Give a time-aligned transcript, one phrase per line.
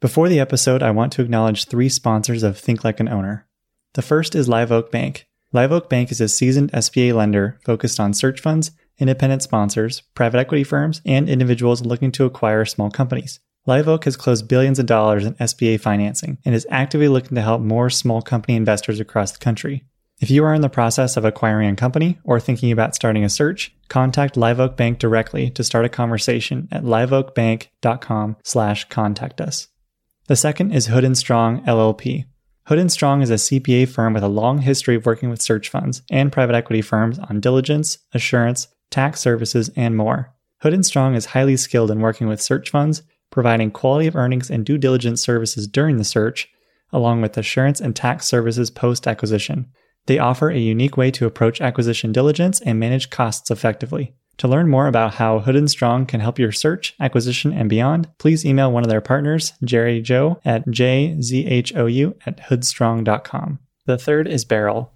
[0.00, 3.48] Before the episode, I want to acknowledge three sponsors of Think Like an Owner.
[3.94, 5.26] The first is Live Oak Bank.
[5.52, 10.38] Live Oak Bank is a seasoned SBA lender focused on search funds, independent sponsors, private
[10.38, 13.40] equity firms, and individuals looking to acquire small companies.
[13.66, 17.42] Live Oak has closed billions of dollars in SBA financing and is actively looking to
[17.42, 19.84] help more small company investors across the country.
[20.20, 23.28] If you are in the process of acquiring a company or thinking about starting a
[23.28, 29.66] search, contact Live Oak Bank directly to start a conversation at liveoakbank.com slash contact us.
[30.28, 32.26] The second is Hood & Strong LLP.
[32.66, 35.70] Hood & Strong is a CPA firm with a long history of working with search
[35.70, 40.34] funds and private equity firms on diligence, assurance, tax services, and more.
[40.60, 43.00] Hood & Strong is highly skilled in working with search funds,
[43.30, 46.50] providing quality of earnings and due diligence services during the search,
[46.92, 49.66] along with assurance and tax services post-acquisition.
[50.04, 54.14] They offer a unique way to approach acquisition diligence and manage costs effectively.
[54.38, 58.08] To learn more about how Hood & Strong can help your search, acquisition, and beyond,
[58.18, 63.58] please email one of their partners, Jerry Zhou, at jzhou at hoodstrong.com.
[63.86, 64.92] The third is Barrel.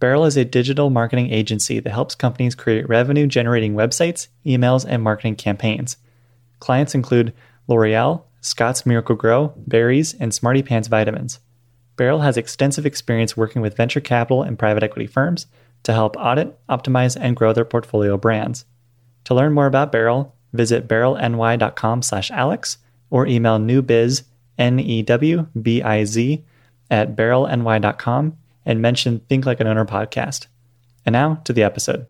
[0.00, 5.02] Barrel is a digital marketing agency that helps companies create revenue generating websites, emails, and
[5.02, 5.98] marketing campaigns.
[6.58, 7.34] Clients include
[7.66, 11.40] L'Oreal, Scotts Miracle-Gro, Berries, and Smarty Pants Vitamins.
[11.96, 15.46] Barrel has extensive experience working with venture capital and private equity firms
[15.82, 18.64] to help audit, optimize, and grow their portfolio brands.
[19.28, 22.78] To learn more about Barrel, visit barrelny.com slash alex
[23.10, 24.22] or email newbiz,
[24.56, 26.44] N-E-W-B-I-Z,
[26.90, 30.46] at barrelny.com and mention Think Like an Owner podcast.
[31.04, 32.06] And now to the episode.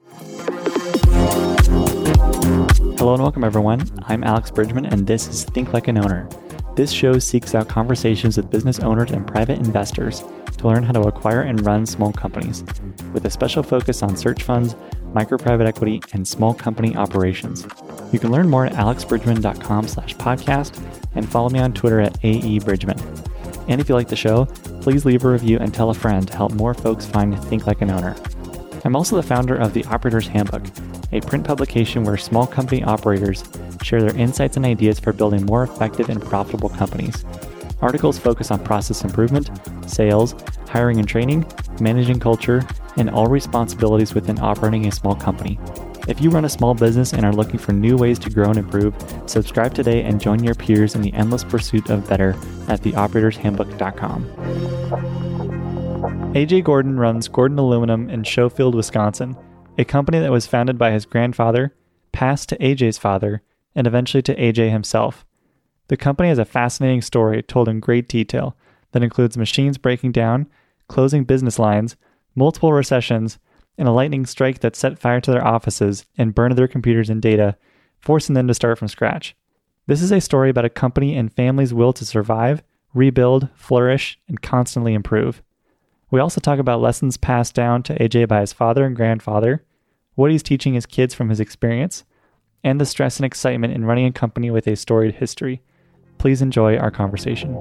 [2.99, 3.83] Hello and welcome, everyone.
[4.05, 6.29] I'm Alex Bridgeman, and this is Think Like an Owner.
[6.77, 10.23] This show seeks out conversations with business owners and private investors
[10.59, 12.63] to learn how to acquire and run small companies,
[13.13, 14.77] with a special focus on search funds,
[15.13, 17.67] micro private equity, and small company operations.
[18.13, 20.79] You can learn more at alexbridgeman.com slash podcast
[21.15, 22.99] and follow me on Twitter at aebridgeman.
[23.69, 24.47] And if you like the show,
[24.81, 27.83] please leave a review and tell a friend to help more folks find Think Like
[27.83, 28.17] an Owner.
[28.85, 30.63] I'm also the founder of The Operator's Handbook,
[31.13, 33.45] a print publication where small company operators
[33.83, 37.25] share their insights and ideas for building more effective and profitable companies.
[37.81, 39.51] Articles focus on process improvement,
[39.87, 40.35] sales,
[40.69, 41.47] hiring and training,
[41.81, 45.59] managing culture, and all responsibilities within operating a small company.
[46.09, 48.59] If you run a small business and are looking for new ways to grow and
[48.59, 48.95] improve,
[49.27, 52.31] subscribe today and join your peers in the endless pursuit of better
[52.69, 54.25] at theoperatorshandbook.com.
[56.35, 59.37] AJ Gordon runs Gordon Aluminum in Schofield, Wisconsin,
[59.77, 61.75] a company that was founded by his grandfather,
[62.13, 63.43] passed to AJ's father,
[63.75, 65.25] and eventually to AJ himself.
[65.89, 68.57] The company has a fascinating story told in great detail
[68.93, 70.49] that includes machines breaking down,
[70.89, 71.97] closing business lines,
[72.35, 73.39] multiple recessions,
[73.77, 77.23] and a lightning strike that set fire to their offices and burned their computers and
[77.23, 77.57] data,
[78.01, 79.37] forcing them to start from scratch.
[79.87, 82.63] This is a story about a company and family's will to survive,
[82.93, 85.43] rebuild, flourish, and constantly improve.
[86.11, 89.65] We also talk about lessons passed down to AJ by his father and grandfather,
[90.15, 92.05] what he's teaching his kids from his experience,
[92.65, 95.63] and the stress and excitement in running a company with a storied history.
[96.19, 97.55] Please enjoy our conversation.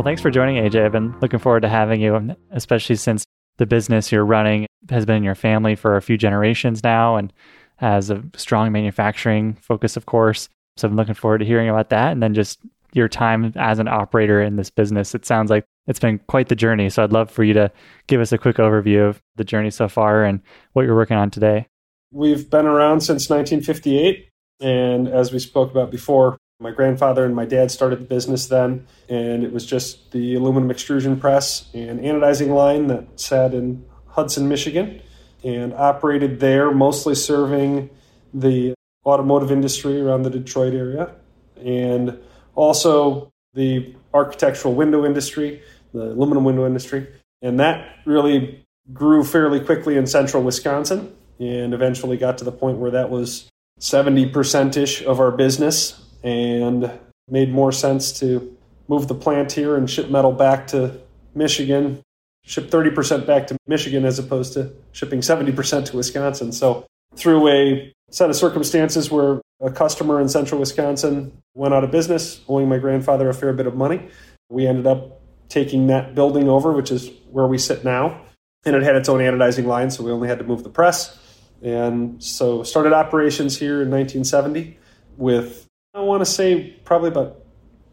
[0.00, 0.82] Well, thanks for joining, AJ.
[0.82, 3.26] I've been looking forward to having you, especially since
[3.58, 7.30] the business you're running has been in your family for a few generations now and
[7.76, 10.48] has a strong manufacturing focus, of course.
[10.78, 12.60] So I'm looking forward to hearing about that and then just
[12.94, 15.14] your time as an operator in this business.
[15.14, 16.88] It sounds like it's been quite the journey.
[16.88, 17.70] So I'd love for you to
[18.06, 20.40] give us a quick overview of the journey so far and
[20.72, 21.66] what you're working on today.
[22.10, 24.30] We've been around since 1958.
[24.60, 28.86] And as we spoke about before, my grandfather and my dad started the business then,
[29.08, 34.46] and it was just the aluminum extrusion press and anodizing line that sat in Hudson,
[34.46, 35.00] Michigan,
[35.42, 37.88] and operated there, mostly serving
[38.34, 38.74] the
[39.06, 41.14] automotive industry around the Detroit area,
[41.56, 42.18] and
[42.54, 45.62] also the architectural window industry,
[45.94, 47.08] the aluminum window industry.
[47.40, 52.78] And that really grew fairly quickly in central Wisconsin and eventually got to the point
[52.78, 53.48] where that was
[53.80, 56.90] 70% ish of our business and
[57.28, 58.56] made more sense to
[58.88, 61.00] move the plant here and ship metal back to
[61.34, 62.02] Michigan,
[62.44, 66.52] ship 30% back to Michigan as opposed to shipping 70% to Wisconsin.
[66.52, 66.86] So,
[67.16, 72.40] through a set of circumstances where a customer in central Wisconsin went out of business,
[72.48, 74.08] owing my grandfather a fair bit of money,
[74.48, 78.22] we ended up taking that building over, which is where we sit now.
[78.64, 81.18] And it had its own anodizing line, so we only had to move the press.
[81.62, 84.78] And so started operations here in 1970
[85.16, 87.42] with I want to say probably about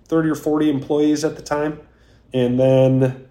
[0.06, 1.80] 30 or 40 employees at the time.
[2.32, 3.28] And then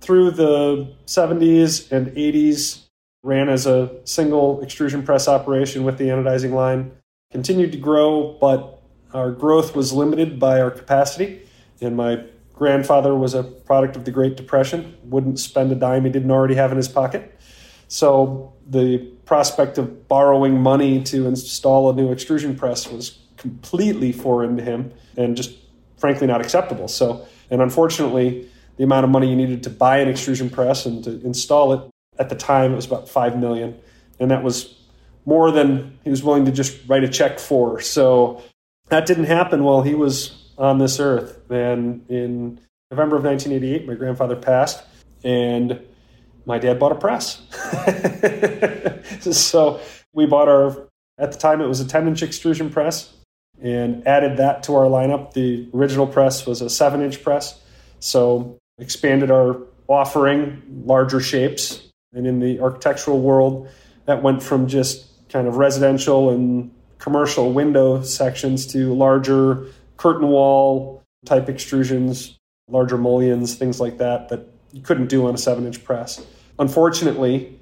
[0.00, 2.84] through the 70s and 80s,
[3.22, 6.92] ran as a single extrusion press operation with the anodizing line.
[7.30, 8.80] Continued to grow, but
[9.12, 11.42] our growth was limited by our capacity,
[11.80, 16.10] and my grandfather was a product of the Great Depression, wouldn't spend a dime he
[16.10, 17.38] didn't already have in his pocket.
[17.88, 24.56] So the prospect of borrowing money to install a new extrusion press was completely foreign
[24.56, 25.56] to him and just
[25.96, 26.88] frankly not acceptable.
[26.88, 31.02] So, and unfortunately, the amount of money you needed to buy an extrusion press and
[31.04, 33.78] to install it at the time it was about 5 million
[34.20, 34.74] and that was
[35.24, 37.80] more than he was willing to just write a check for.
[37.80, 38.42] So
[38.88, 41.50] that didn't happen while he was on this earth.
[41.50, 44.82] And in November of 1988, my grandfather passed,
[45.22, 45.80] and
[46.46, 47.42] my dad bought a press.
[49.20, 49.80] so
[50.14, 50.88] we bought our,
[51.18, 53.12] at the time, it was a 10 inch extrusion press
[53.62, 55.32] and added that to our lineup.
[55.32, 57.60] The original press was a 7 inch press.
[58.00, 61.82] So expanded our offering, larger shapes.
[62.14, 63.68] And in the architectural world,
[64.06, 69.66] that went from just kind of residential and commercial window sections to larger
[69.96, 72.36] curtain wall type extrusions,
[72.68, 76.24] larger mullions, things like that, that you couldn't do on a seven inch press.
[76.58, 77.58] Unfortunately,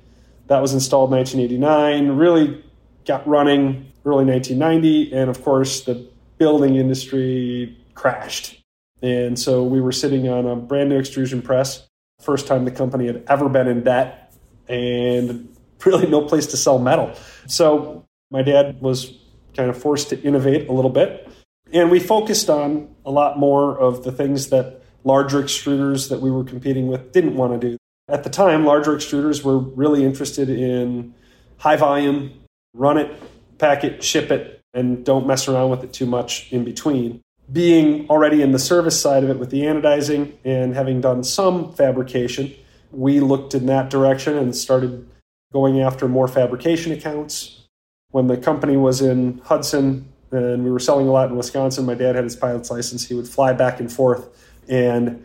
[0.47, 2.65] that was installed in 1989, really
[3.05, 6.09] got running early 1990, and of course, the
[6.39, 8.63] building industry crashed.
[9.03, 11.87] And so we were sitting on a brand new extrusion press,
[12.21, 14.33] first time the company had ever been in debt,
[14.69, 15.55] and
[15.85, 17.13] really no place to sell metal.
[17.47, 19.13] So my dad was
[19.57, 21.29] kind of forced to innovate a little bit.
[21.73, 26.31] And we focused on a lot more of the things that larger extruders that we
[26.31, 27.77] were competing with didn't want to do.
[28.09, 31.15] At the time, larger extruders were really interested in
[31.59, 32.41] high volume,
[32.75, 33.11] run it,
[33.59, 37.23] pack it, ship it, and don't mess around with it too much in between.
[37.51, 41.73] Being already in the service side of it with the anodizing and having done some
[41.73, 42.53] fabrication,
[42.91, 45.09] we looked in that direction and started
[45.53, 47.63] going after more fabrication accounts.
[48.11, 51.95] When the company was in Hudson and we were selling a lot in Wisconsin, my
[51.95, 53.07] dad had his pilot's license.
[53.07, 54.29] He would fly back and forth.
[54.69, 55.25] And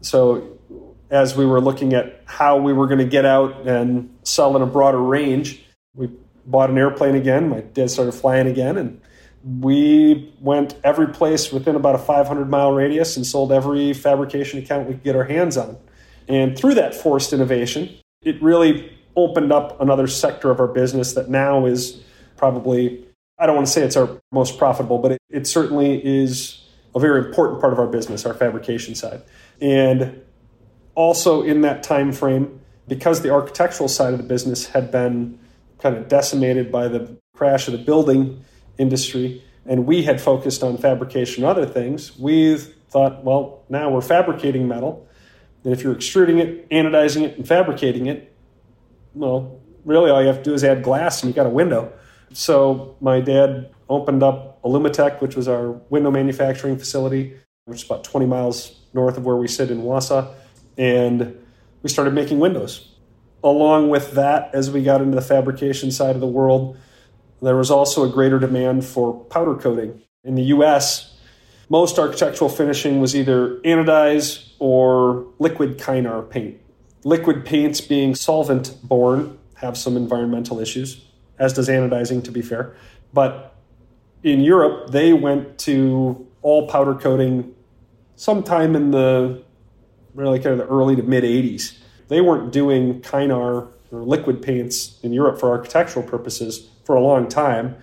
[0.00, 0.58] so,
[1.10, 4.62] as we were looking at how we were going to get out and sell in
[4.62, 6.08] a broader range, we
[6.46, 7.48] bought an airplane again.
[7.48, 9.00] My dad started flying again, and
[9.44, 14.86] we went every place within about a 500 mile radius and sold every fabrication account
[14.86, 15.76] we could get our hands on.
[16.28, 17.90] And through that forced innovation,
[18.22, 22.00] it really opened up another sector of our business that now is
[22.36, 23.04] probably,
[23.38, 26.64] I don't want to say it's our most profitable, but it, it certainly is
[26.94, 29.22] a very important part of our business, our fabrication side.
[29.60, 30.22] And
[30.94, 35.38] also in that time frame, because the architectural side of the business had been
[35.82, 38.44] kind of decimated by the crash of the building
[38.78, 42.56] industry, and we had focused on fabrication and other things, we
[42.88, 45.06] thought, well, now we're fabricating metal.
[45.64, 48.34] And if you're extruding it, anodizing it, and fabricating it,
[49.14, 51.92] well, really all you have to do is add glass and you got a window.
[52.32, 58.04] So my dad opened up Alumitech, which was our window manufacturing facility, which is about
[58.04, 60.32] 20 miles north of where we sit in Wausau,
[60.78, 61.36] and
[61.82, 62.89] we started making windows.
[63.42, 66.76] Along with that, as we got into the fabrication side of the world,
[67.40, 70.02] there was also a greater demand for powder coating.
[70.24, 71.16] In the US,
[71.70, 76.58] most architectural finishing was either anodized or liquid kynar paint.
[77.04, 81.02] Liquid paints being solvent borne have some environmental issues,
[81.38, 82.74] as does anodizing, to be fair.
[83.14, 83.56] But
[84.22, 87.54] in Europe, they went to all powder coating
[88.16, 89.42] sometime in the
[90.14, 91.78] really kind of the early to mid 80s.
[92.10, 97.28] They weren't doing Kynar or liquid paints in Europe for architectural purposes for a long
[97.28, 97.76] time.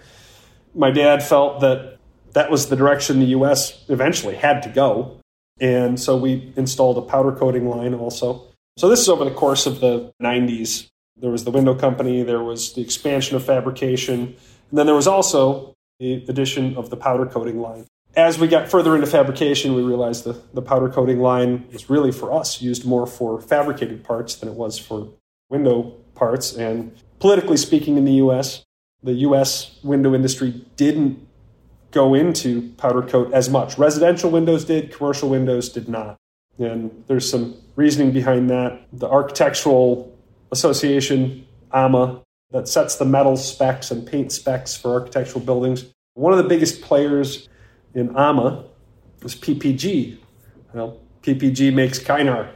[0.76, 1.98] My dad felt that
[2.34, 5.20] that was the direction the US eventually had to go.
[5.60, 8.44] And so we installed a powder coating line also.
[8.78, 10.88] So this is over the course of the 90s.
[11.16, 14.36] There was the window company, there was the expansion of fabrication,
[14.70, 17.86] and then there was also the addition of the powder coating line.
[18.18, 22.12] As we got further into fabrication, we realized the, the powder coating line was really
[22.12, 25.14] for us used more for fabricated parts than it was for
[25.52, 26.54] window parts.
[26.54, 28.64] And politically speaking, in the US,
[29.04, 31.28] the US window industry didn't
[31.92, 33.78] go into powder coat as much.
[33.78, 36.18] Residential windows did, commercial windows did not.
[36.58, 38.82] And there's some reasoning behind that.
[38.94, 40.18] The Architectural
[40.52, 45.86] Association, AAMA, that sets the metal specs and paint specs for architectural buildings.
[46.16, 47.48] One of the biggest players
[47.98, 48.64] in AAMA
[49.24, 50.20] was PPG.
[50.74, 52.50] Well, PPG makes Kynar.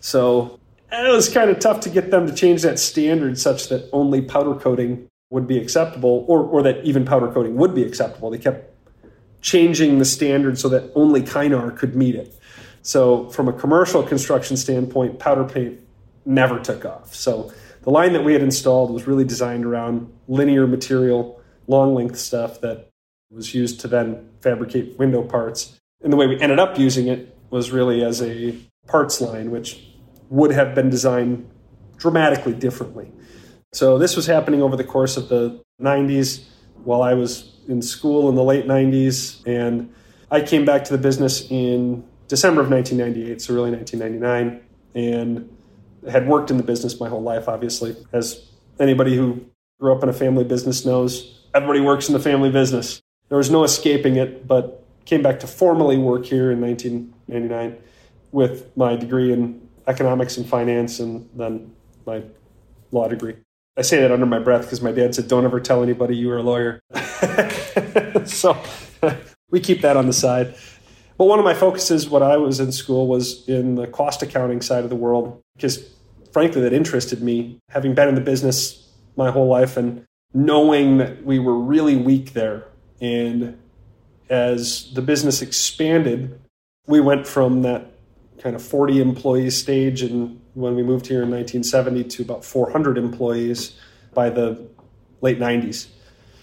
[0.00, 0.60] So
[0.92, 3.90] eh, it was kind of tough to get them to change that standard such that
[3.92, 8.30] only powder coating would be acceptable or, or that even powder coating would be acceptable.
[8.30, 8.72] They kept
[9.42, 12.34] changing the standard so that only Kynar could meet it.
[12.82, 15.80] So, from a commercial construction standpoint, powder paint
[16.26, 17.14] never took off.
[17.14, 17.50] So,
[17.82, 22.60] the line that we had installed was really designed around linear material, long length stuff
[22.60, 22.90] that
[23.34, 25.78] was used to then fabricate window parts.
[26.02, 29.80] And the way we ended up using it was really as a parts line, which
[30.28, 31.48] would have been designed
[31.96, 33.12] dramatically differently.
[33.72, 36.44] So this was happening over the course of the 90s
[36.84, 39.44] while I was in school in the late 90s.
[39.46, 39.92] And
[40.30, 44.60] I came back to the business in December of 1998, so really 1999,
[44.94, 45.48] and
[46.10, 47.96] had worked in the business my whole life, obviously.
[48.12, 49.44] As anybody who
[49.80, 53.00] grew up in a family business knows, everybody works in the family business.
[53.28, 57.76] There was no escaping it, but came back to formally work here in 1999
[58.32, 61.72] with my degree in economics and finance and then
[62.06, 62.22] my
[62.90, 63.36] law degree.
[63.76, 66.28] I say that under my breath because my dad said, Don't ever tell anybody you
[66.28, 66.80] were a lawyer.
[68.24, 68.56] so
[69.50, 70.54] we keep that on the side.
[71.16, 74.60] But one of my focuses when I was in school was in the cost accounting
[74.60, 75.94] side of the world because,
[76.32, 81.24] frankly, that interested me, having been in the business my whole life and knowing that
[81.24, 82.66] we were really weak there.
[83.04, 83.58] And
[84.30, 86.40] as the business expanded,
[86.86, 87.90] we went from that
[88.38, 92.96] kind of 40 employee stage and when we moved here in 1970 to about 400
[92.96, 93.78] employees
[94.14, 94.66] by the
[95.20, 95.88] late 90s.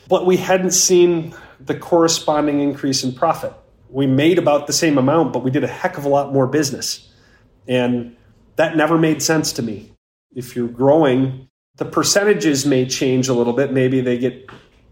[0.08, 3.54] But we hadn't seen the corresponding increase in profit.
[3.90, 6.46] We made about the same amount, but we did a heck of a lot more
[6.46, 7.10] business.
[7.68, 8.16] And
[8.58, 9.94] that never made sense to me.
[10.36, 13.74] If you're growing, the percentages may change a little bit.
[13.74, 14.50] Maybe they get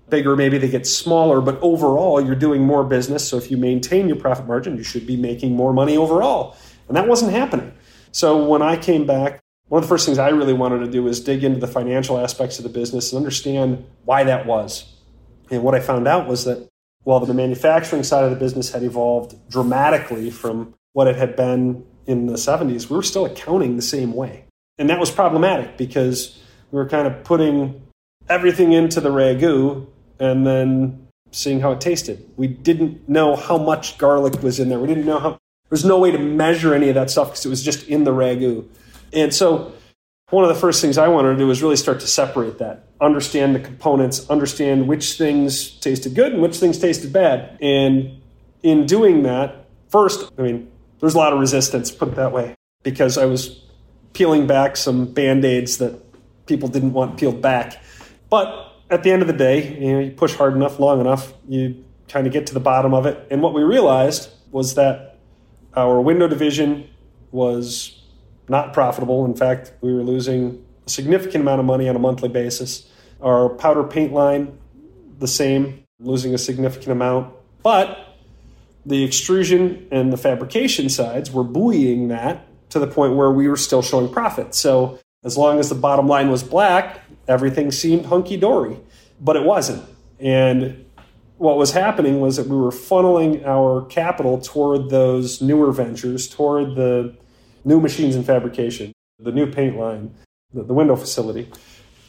[0.09, 3.27] bigger, maybe they get smaller, but overall, you're doing more business.
[3.27, 6.55] So if you maintain your profit margin, you should be making more money overall.
[6.87, 7.73] And that wasn't happening.
[8.11, 11.03] So when I came back, one of the first things I really wanted to do
[11.03, 14.95] was dig into the financial aspects of the business and understand why that was.
[15.51, 16.67] And what I found out was that
[17.03, 21.85] while the manufacturing side of the business had evolved dramatically from what it had been
[22.07, 24.45] in the 70s, we were still accounting the same way.
[24.79, 27.85] And that was problematic because we were kind of putting
[28.27, 29.87] everything into the ragu
[30.19, 32.29] and then seeing how it tasted.
[32.38, 34.79] We didn't know how much garlic was in there.
[34.79, 35.39] We didn't know how, there
[35.71, 38.11] was no way to measure any of that stuff because it was just in the
[38.11, 38.67] ragu.
[39.13, 39.73] And so
[40.29, 42.88] one of the first things I wanted to do was really start to separate that,
[43.01, 47.57] understand the components, understand which things tasted good and which things tasted bad.
[47.61, 48.21] And
[48.61, 52.55] in doing that, first, I mean, there's a lot of resistance, put it that way,
[52.83, 53.63] because I was
[54.13, 55.99] peeling back some band aids that
[56.45, 57.77] people didn't want peeled back.
[58.29, 61.34] But at the end of the day, you know, you push hard enough, long enough,
[61.48, 63.27] you kind of get to the bottom of it.
[63.29, 65.19] And what we realized was that
[65.75, 66.89] our window division
[67.31, 68.01] was
[68.48, 69.25] not profitable.
[69.25, 72.89] In fact, we were losing a significant amount of money on a monthly basis.
[73.22, 74.58] Our powder paint line,
[75.19, 77.34] the same, losing a significant amount.
[77.62, 78.15] But
[78.86, 83.58] the extrusion and the fabrication sides were buoying that to the point where we were
[83.58, 84.55] still showing profit.
[84.55, 88.77] So as long as the bottom line was black, everything seemed hunky dory,
[89.21, 89.88] but it wasn't.
[90.19, 90.86] And
[91.38, 96.75] what was happening was that we were funneling our capital toward those newer ventures, toward
[96.75, 97.15] the
[97.63, 100.13] new machines and fabrication, the new paint line,
[100.53, 101.50] the, the window facility.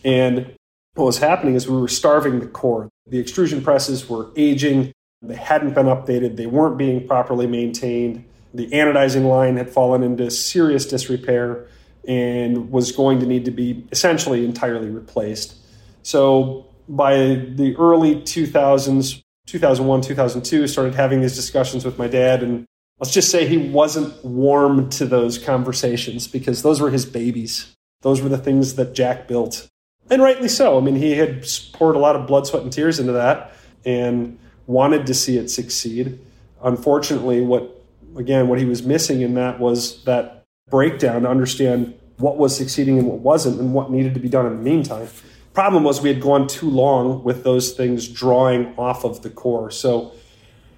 [0.05, 0.57] And
[0.95, 2.89] what was happening is we were starving the core.
[3.07, 8.25] The extrusion presses were aging, they hadn't been updated, they weren't being properly maintained.
[8.53, 11.69] The anodizing line had fallen into serious disrepair
[12.07, 15.57] and was going to need to be essentially entirely replaced.
[16.03, 22.67] So by the early 2000s, 2001, 2002, started having these discussions with my dad and
[23.01, 27.75] let's just say he wasn't warm to those conversations because those were his babies.
[28.03, 29.69] Those were the things that Jack built.
[30.11, 30.77] And rightly so.
[30.77, 33.53] I mean, he had poured a lot of blood, sweat, and tears into that
[33.85, 36.19] and wanted to see it succeed.
[36.63, 37.83] Unfortunately, what,
[38.17, 40.40] again, what he was missing in that was that
[40.71, 44.47] breakdown to understand what was succeeding and what wasn't and what needed to be done
[44.47, 45.09] in the meantime.
[45.53, 49.71] Problem was, we had gone too long with those things drawing off of the core.
[49.71, 50.13] So,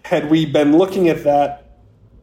[0.04, 1.78] had we been looking at that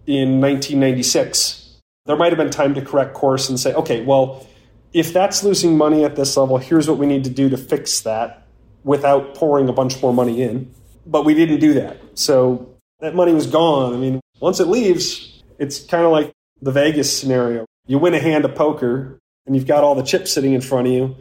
[0.07, 4.45] in 1996, there might have been time to correct course and say, okay, well,
[4.93, 8.01] if that's losing money at this level, here's what we need to do to fix
[8.01, 8.47] that
[8.83, 10.73] without pouring a bunch more money in.
[11.05, 11.97] But we didn't do that.
[12.15, 13.93] So that money was gone.
[13.93, 17.65] I mean, once it leaves, it's kind of like the Vegas scenario.
[17.87, 20.87] You win a hand of poker and you've got all the chips sitting in front
[20.87, 21.15] of you,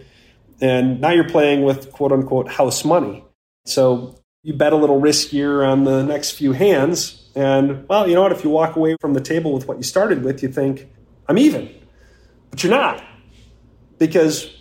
[0.60, 3.24] and now you're playing with quote unquote house money.
[3.64, 8.22] So you bet a little riskier on the next few hands and well, you know
[8.22, 8.32] what?
[8.32, 10.88] If you walk away from the table with what you started with, you think,
[11.28, 11.72] I'm even.
[12.50, 13.00] But you're not.
[13.98, 14.52] Because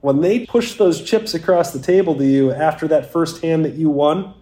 [0.00, 3.74] when they push those chips across the table to you after that first hand that
[3.74, 4.32] you won,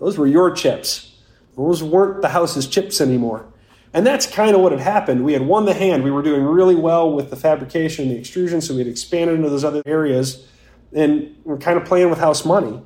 [0.00, 1.16] those were your chips.
[1.56, 3.46] Those weren't the house's chips anymore.
[3.94, 5.24] And that's kind of what had happened.
[5.24, 6.04] We had won the hand.
[6.04, 9.36] We were doing really well with the fabrication and the extrusion, so we had expanded
[9.36, 10.46] into those other areas.
[10.92, 12.82] And we're kind of playing with house money.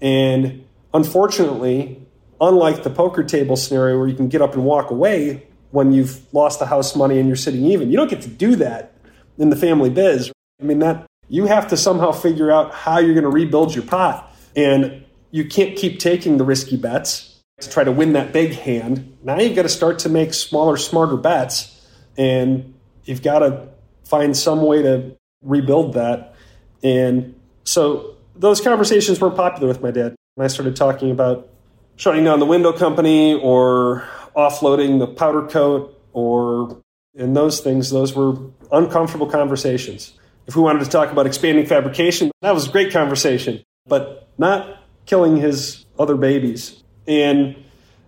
[0.00, 0.64] And
[0.94, 2.06] unfortunately,
[2.40, 6.22] unlike the poker table scenario where you can get up and walk away when you've
[6.32, 8.94] lost the house money and you're sitting even, you don't get to do that
[9.36, 10.32] in the family biz.
[10.60, 13.84] I mean, that you have to somehow figure out how you're going to rebuild your
[13.84, 14.34] pot.
[14.56, 19.16] And you can't keep taking the risky bets to try to win that big hand.
[19.22, 21.74] Now you've got to start to make smaller, smarter bets.
[22.16, 22.74] And
[23.04, 23.68] you've got to
[24.04, 26.34] find some way to rebuild that.
[26.82, 27.34] And
[27.64, 30.14] so those conversations weren't popular with my dad.
[30.36, 31.48] And I started talking about
[31.96, 36.80] shutting down the window company or offloading the powder coat or
[37.16, 38.36] and those things, those were
[38.70, 40.12] uncomfortable conversations.
[40.46, 44.82] If we wanted to talk about expanding fabrication, that was a great conversation, but not
[45.04, 46.82] killing his other babies.
[47.08, 47.56] And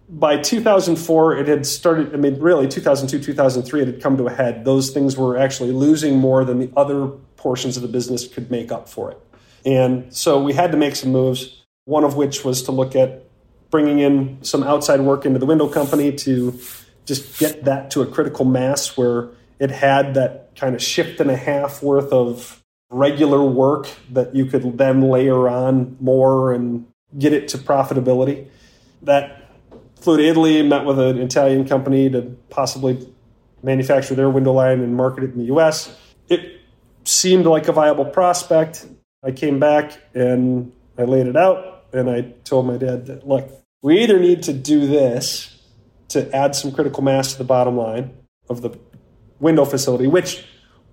[0.09, 4.33] by 2004, it had started, I mean, really, 2002, 2003, it had come to a
[4.33, 4.65] head.
[4.65, 8.71] Those things were actually losing more than the other portions of the business could make
[8.71, 9.19] up for it.
[9.65, 13.25] And so we had to make some moves, one of which was to look at
[13.71, 16.59] bringing in some outside work into the window company to
[17.07, 19.29] just get that to a critical mass where
[19.59, 24.47] it had that kind of shift and a half worth of regular work that you
[24.47, 26.87] could then layer on more and
[27.19, 28.47] get it to profitability.
[29.03, 29.49] That
[30.01, 33.07] flew to Italy, met with an Italian company to possibly
[33.63, 35.97] manufacture their window line and market it in the US.
[36.29, 36.61] It
[37.05, 38.87] seemed like a viable prospect.
[39.23, 43.51] I came back and I laid it out and I told my dad that, look,
[43.83, 45.57] we either need to do this
[46.09, 48.13] to add some critical mass to the bottom line
[48.49, 48.79] of the
[49.39, 50.45] window facility, which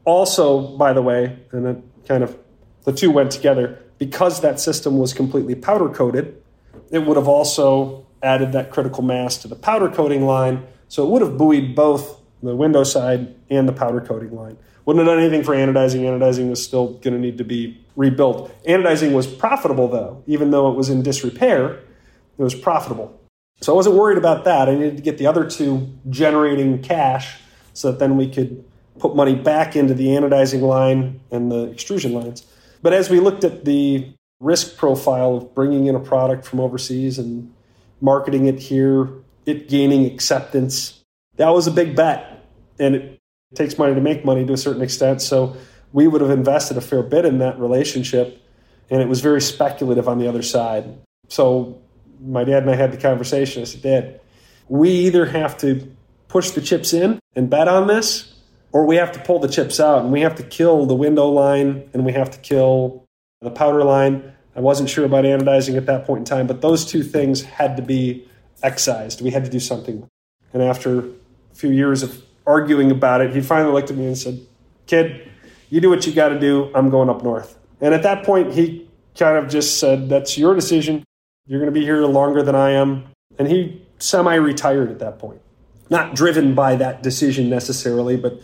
[0.06, 2.38] also, by the way, and it kind of
[2.84, 6.42] the two went together because that system was completely powder coated.
[6.91, 11.10] It would have also added that critical mass to the powder coating line, so it
[11.10, 14.58] would have buoyed both the window side and the powder coating line.
[14.86, 16.01] Wouldn't have done anything for anodizing.
[16.01, 18.51] Anodizing was still going to need to be rebuilt.
[18.65, 23.20] Anodizing was profitable though, even though it was in disrepair, it was profitable.
[23.62, 24.70] So I wasn't worried about that.
[24.70, 27.39] I needed to get the other two generating cash
[27.74, 28.63] so that then we could
[29.00, 32.45] put money back into the anodizing line and the extrusion lines.
[32.82, 37.17] But as we looked at the risk profile of bringing in a product from overseas
[37.17, 37.54] and
[38.02, 39.10] marketing it here,
[39.45, 41.04] it gaining acceptance,
[41.38, 42.45] that was a big bet.
[42.80, 43.19] And it
[43.56, 45.21] takes money to make money to a certain extent.
[45.21, 45.56] So
[45.93, 48.41] we would have invested a fair bit in that relationship.
[48.89, 50.97] And it was very speculative on the other side.
[51.30, 51.82] So
[52.19, 53.62] my dad and I had the conversation.
[53.62, 54.19] I said, Dad,
[54.67, 55.91] we either have to
[56.28, 58.36] push the chips in and bet on this,
[58.71, 61.28] or we have to pull the chips out and we have to kill the window
[61.28, 63.07] line and we have to kill
[63.41, 64.34] the powder line.
[64.56, 67.78] I wasn't sure about anodizing at that point in time, but those two things had
[67.78, 68.28] to be
[68.63, 69.21] excised.
[69.21, 70.08] We had to do something.
[70.54, 74.17] And after a few years of arguing about it, he finally looked at me and
[74.17, 74.39] said,
[74.88, 75.30] Kid,
[75.69, 76.71] you do what you got to do.
[76.73, 77.58] I'm going up north.
[77.82, 81.04] And at that point, he kind of just said, That's your decision.
[81.45, 83.06] You're going to be here longer than I am.
[83.38, 85.41] And he semi retired at that point.
[85.89, 88.39] Not driven by that decision necessarily, but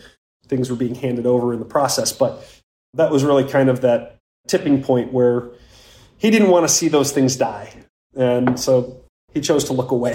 [0.47, 2.11] things were being handed over in the process.
[2.11, 2.45] But
[2.93, 5.49] that was really kind of that tipping point where
[6.17, 7.73] he didn't want to see those things die.
[8.15, 9.01] And so
[9.33, 10.13] he chose to look away.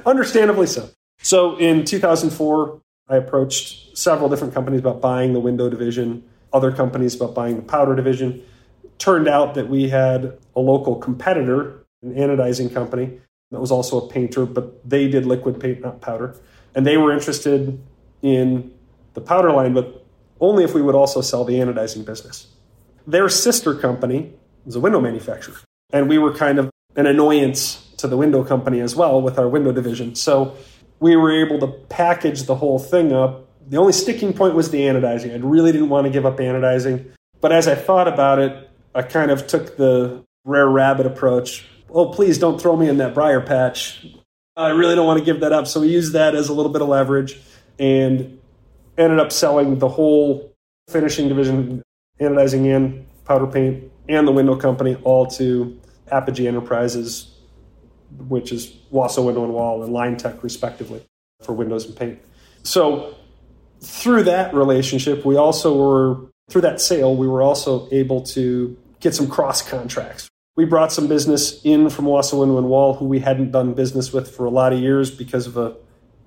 [0.06, 0.90] Understandably so.
[1.22, 7.14] So in 2004, I approached several different companies about buying the window division, other companies
[7.14, 8.42] about buying the powder division
[9.02, 13.18] turned out that we had a local competitor, an anodizing company
[13.50, 16.36] that was also a painter, but they did liquid paint, not powder.
[16.76, 17.82] And they were interested
[18.22, 18.72] in
[19.14, 20.06] the powder line, but
[20.40, 22.46] only if we would also sell the anodizing business.
[23.06, 24.32] Their sister company
[24.64, 25.56] was a window manufacturer.
[25.92, 29.48] And we were kind of an annoyance to the window company as well with our
[29.48, 30.14] window division.
[30.14, 30.56] So
[31.00, 33.48] we were able to package the whole thing up.
[33.68, 35.32] The only sticking point was the anodizing.
[35.32, 37.12] I really didn't want to give up anodizing.
[37.40, 41.66] But as I thought about it, I kind of took the Brer Rabbit approach.
[41.90, 44.06] Oh, please don't throw me in that briar patch.
[44.56, 45.66] I really don't want to give that up.
[45.66, 47.40] So we used that as a little bit of leverage
[47.78, 48.38] and
[48.98, 50.52] ended up selling the whole
[50.88, 51.82] finishing division,
[52.22, 55.78] anodizing in powder paint, and the window company all to
[56.10, 57.38] Apogee Enterprises,
[58.28, 61.02] which is Wausau Window and Wall and Linetec, respectively,
[61.42, 62.20] for windows and paint.
[62.62, 63.14] So
[63.80, 69.14] through that relationship, we also were, through that sale, we were also able to get
[69.14, 70.28] some cross contracts.
[70.54, 74.12] We brought some business in from Wausau Window and Wall, who we hadn't done business
[74.12, 75.76] with for a lot of years because of a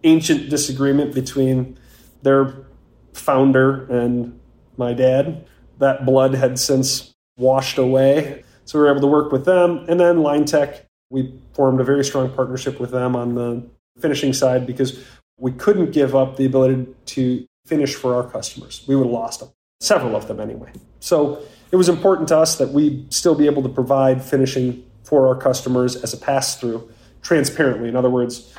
[0.03, 1.77] ancient disagreement between
[2.23, 2.65] their
[3.13, 4.39] founder and
[4.77, 5.45] my dad.
[5.79, 8.43] That blood had since washed away.
[8.65, 9.85] So we were able to work with them.
[9.87, 13.67] And then Linetec, we formed a very strong partnership with them on the
[13.99, 15.03] finishing side because
[15.37, 18.83] we couldn't give up the ability to finish for our customers.
[18.87, 20.71] We would have lost them, several of them anyway.
[20.99, 25.27] So it was important to us that we still be able to provide finishing for
[25.27, 26.89] our customers as a pass through,
[27.21, 27.89] transparently.
[27.89, 28.53] In other words,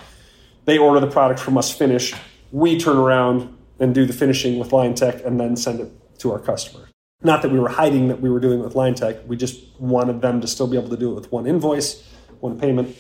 [0.65, 2.15] they order the product from us finished.
[2.53, 6.39] We turn around and do the finishing with Linetec and then send it to our
[6.39, 6.89] customer.
[7.23, 9.27] Not that we were hiding that we were doing it with Linetec.
[9.27, 12.03] We just wanted them to still be able to do it with one invoice,
[12.41, 12.97] one payment.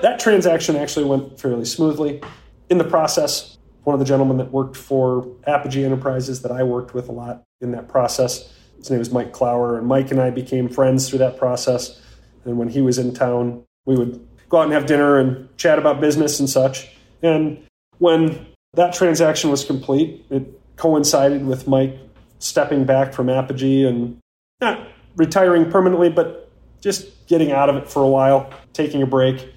[0.00, 2.22] That transaction actually went fairly smoothly.
[2.70, 6.94] In the process, one of the gentlemen that worked for Apogee Enterprises that I worked
[6.94, 10.30] with a lot in that process, his name was Mike Clower, and Mike and I
[10.30, 12.00] became friends through that process.
[12.44, 15.78] And when he was in town, we would go out and have dinner and chat
[15.78, 16.88] about business and such.
[17.22, 17.66] And
[17.98, 22.07] when that transaction was complete, it coincided with Mike
[22.38, 24.18] stepping back from Apogee and
[24.60, 29.52] not retiring permanently, but just getting out of it for a while, taking a break.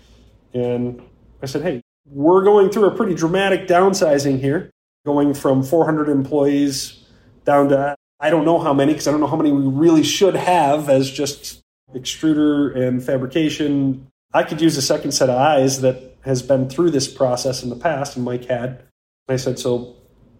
[0.53, 1.01] And
[1.41, 4.71] I said, hey, we're going through a pretty dramatic downsizing here,
[5.05, 7.05] going from 400 employees
[7.45, 10.03] down to I don't know how many because I don't know how many we really
[10.03, 11.61] should have as just
[11.93, 14.07] extruder and fabrication.
[14.33, 17.69] I could use a second set of eyes that has been through this process in
[17.69, 18.83] the past, and Mike had.
[19.27, 19.95] I said, So,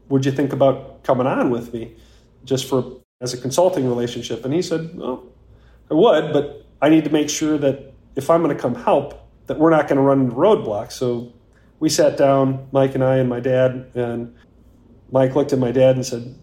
[0.09, 1.95] would you think about coming on with me
[2.43, 4.45] just for as a consulting relationship?
[4.45, 5.23] And he said, Well,
[5.89, 9.27] I would, but I need to make sure that if I'm going to come help,
[9.47, 10.93] that we're not going to run into roadblocks.
[10.93, 11.33] So
[11.79, 14.35] we sat down, Mike and I and my dad, and
[15.11, 16.35] Mike looked at my dad and said,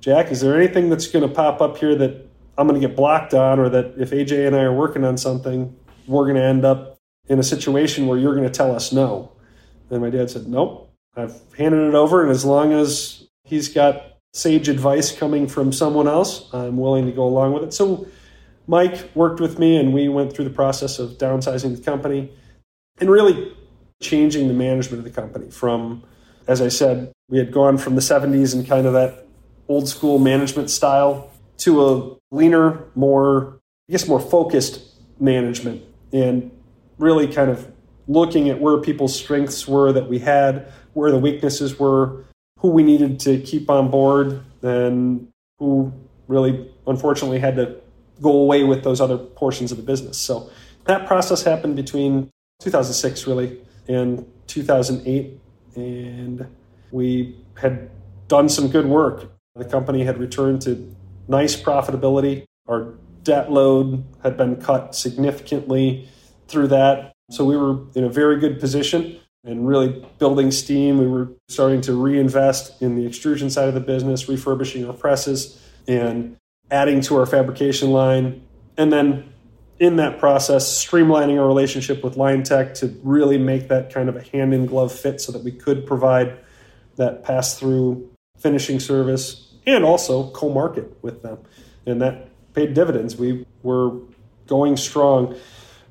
[0.00, 2.96] Jack, is there anything that's going to pop up here that I'm going to get
[2.96, 5.74] blocked on, or that if AJ and I are working on something,
[6.06, 9.32] we're going to end up in a situation where you're going to tell us no?
[9.90, 10.88] And my dad said, Nope.
[11.16, 16.06] I've handed it over, and as long as he's got sage advice coming from someone
[16.06, 17.74] else, I'm willing to go along with it.
[17.74, 18.06] So
[18.66, 22.32] Mike worked with me, and we went through the process of downsizing the company
[23.00, 23.52] and really
[24.00, 26.04] changing the management of the company from,
[26.46, 29.26] as I said, we had gone from the 70s and kind of that
[29.68, 34.82] old school management style to a leaner, more, I guess, more focused
[35.20, 36.50] management and
[36.98, 37.70] really kind of
[38.08, 42.24] looking at where people's strengths were that we had, where the weaknesses were,
[42.60, 45.92] who we needed to keep on board, and who
[46.28, 47.76] really, unfortunately, had to
[48.20, 50.18] go away with those other portions of the business.
[50.18, 50.50] So
[50.84, 55.40] that process happened between 2006, really, and 2008.
[55.76, 56.46] And
[56.90, 57.90] we had
[58.28, 59.32] done some good work.
[59.54, 60.94] The company had returned to
[61.28, 62.44] nice profitability.
[62.68, 66.08] Our debt load had been cut significantly
[66.48, 67.12] through that.
[67.30, 70.98] So we were in a very good position and really building steam.
[70.98, 75.60] We were starting to reinvest in the extrusion side of the business, refurbishing our presses,
[75.88, 76.36] and
[76.70, 78.42] adding to our fabrication line.
[78.76, 79.32] And then
[79.78, 84.22] in that process, streamlining our relationship with Linetec to really make that kind of a
[84.22, 86.38] hand in glove fit so that we could provide
[86.96, 91.38] that pass through finishing service and also co market with them.
[91.86, 93.16] And that paid dividends.
[93.16, 93.98] We were
[94.46, 95.34] going strong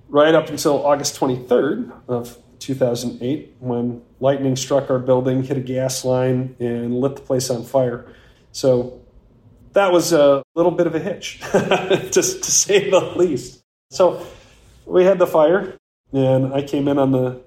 [0.08, 6.06] right up until August 23rd of 2008 when lightning struck our building, hit a gas
[6.06, 8.06] line, and lit the place on fire.
[8.52, 9.02] So
[9.74, 13.62] that was a little bit of a hitch, to, to say the least.
[13.92, 14.26] So
[14.86, 15.78] we had the fire,
[16.12, 17.42] and I came in on the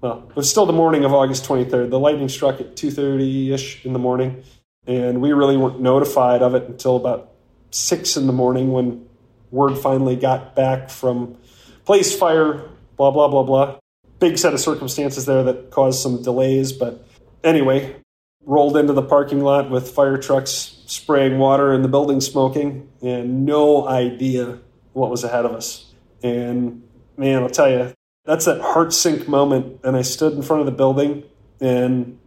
[0.00, 1.88] well, it was still the morning of August 23rd.
[1.88, 4.42] The lightning struck at 2:30 ish in the morning,
[4.86, 7.30] and we really weren't notified of it until about
[7.70, 9.06] six in the morning when
[9.50, 11.36] word finally got back from
[11.84, 12.68] place fire.
[12.96, 13.78] Blah blah blah blah.
[14.18, 17.06] Big set of circumstances there that caused some delays, but
[17.42, 17.96] anyway,
[18.44, 23.44] rolled into the parking lot with fire trucks spraying water and the building smoking, and
[23.44, 24.58] no idea
[24.92, 25.92] what was ahead of us.
[26.22, 26.82] And
[27.16, 27.92] man, I'll tell you,
[28.24, 29.80] that's that heart sink moment.
[29.84, 31.24] And I stood in front of the building
[31.60, 32.18] and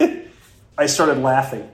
[0.78, 1.68] I started laughing.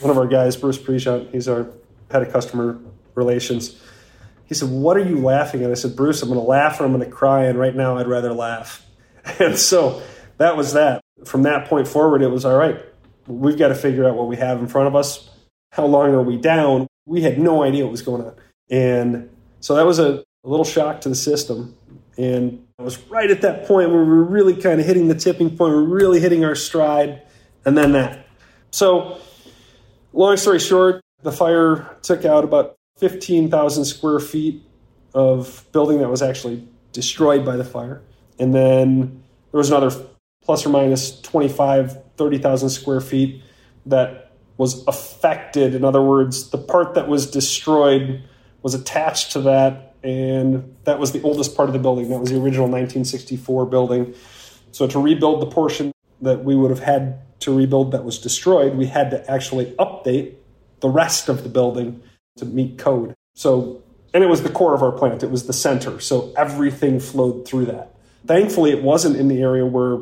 [0.00, 1.68] One of our guys, Bruce Prejant, he's our
[2.10, 2.78] head of customer
[3.14, 3.80] relations.
[4.46, 5.70] He said, What are you laughing at?
[5.70, 7.44] I said, Bruce, I'm going to laugh or I'm going to cry.
[7.44, 8.82] And right now, I'd rather laugh.
[9.40, 10.02] And so
[10.38, 11.00] that was that.
[11.24, 12.80] From that point forward, it was all right.
[13.26, 15.28] We've got to figure out what we have in front of us.
[15.72, 16.86] How long are we down?
[17.06, 18.34] We had no idea what was going on.
[18.70, 21.76] And so that was a, a little shock to the system.
[22.16, 25.14] And it was right at that point where we were really kind of hitting the
[25.14, 27.22] tipping point, we are really hitting our stride,
[27.64, 28.26] and then that.
[28.70, 29.18] So,
[30.12, 34.62] long story short, the fire took out about 15,000 square feet
[35.14, 38.02] of building that was actually destroyed by the fire.
[38.38, 39.90] And then there was another
[40.42, 43.42] plus or minus 25, 30,000 square feet
[43.86, 45.74] that was affected.
[45.74, 48.22] In other words, the part that was destroyed
[48.62, 52.08] was attached to that, and that was the oldest part of the building.
[52.08, 54.14] That was the original 1964 building.
[54.72, 58.76] So to rebuild the portion that we would have had to rebuild that was destroyed,
[58.76, 60.34] we had to actually update
[60.80, 62.02] the rest of the building
[62.36, 63.14] to meet code.
[63.34, 63.82] So,
[64.14, 65.22] and it was the core of our plant.
[65.22, 66.00] It was the center.
[66.00, 67.94] So everything flowed through that.
[68.26, 69.98] Thankfully, it wasn't in the area where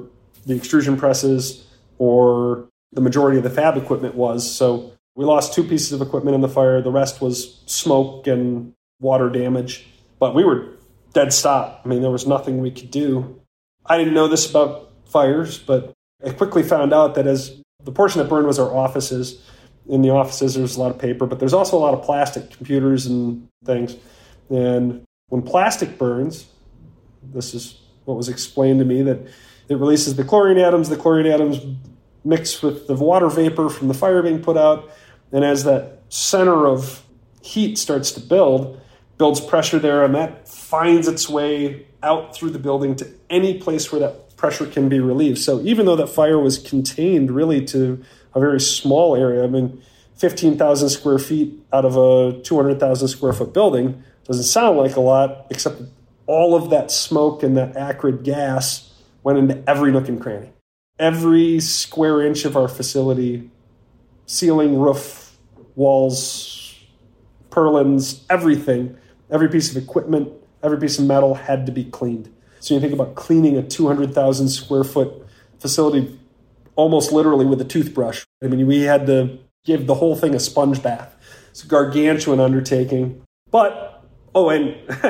[0.46, 1.66] the extrusion presses
[1.98, 4.50] or the majority of the fab equipment was.
[4.50, 6.80] So we lost two pieces of equipment in the fire.
[6.80, 9.86] The rest was smoke and water damage.
[10.18, 10.68] But we were
[11.12, 11.82] dead stop.
[11.84, 13.40] I mean, there was nothing we could do.
[13.86, 15.92] I didn't know this about fires, but
[16.24, 19.42] I quickly found out that as the portion that burned was our offices.
[19.86, 22.50] In the offices, there's a lot of paper, but there's also a lot of plastic
[22.50, 23.96] computers and things.
[24.48, 26.46] And when plastic burns,
[27.22, 29.18] this is what was explained to me that
[29.68, 30.88] it releases the chlorine atoms.
[30.88, 31.60] The chlorine atoms
[32.24, 34.90] mix with the water vapor from the fire being put out.
[35.32, 37.02] And as that center of
[37.42, 38.80] heat starts to build,
[39.18, 43.90] builds pressure there, and that finds its way out through the building to any place
[43.90, 45.38] where that pressure can be relieved.
[45.38, 48.02] So even though that fire was contained really to
[48.34, 49.82] a very small area, I mean,
[50.16, 55.46] 15,000 square feet out of a 200,000 square foot building doesn't sound like a lot,
[55.50, 55.82] except
[56.26, 58.92] all of that smoke and that acrid gas
[59.22, 60.50] went into every nook and cranny.
[60.98, 63.50] Every square inch of our facility,
[64.26, 65.36] ceiling, roof,
[65.74, 66.78] walls,
[67.50, 68.96] purlins, everything,
[69.30, 72.32] every piece of equipment, every piece of metal had to be cleaned.
[72.60, 75.26] So you think about cleaning a 200,000 square foot
[75.58, 76.18] facility
[76.76, 78.24] almost literally with a toothbrush.
[78.42, 81.16] I mean, we had to give the whole thing a sponge bath.
[81.50, 83.22] It's a gargantuan undertaking.
[83.50, 84.76] But, oh, and,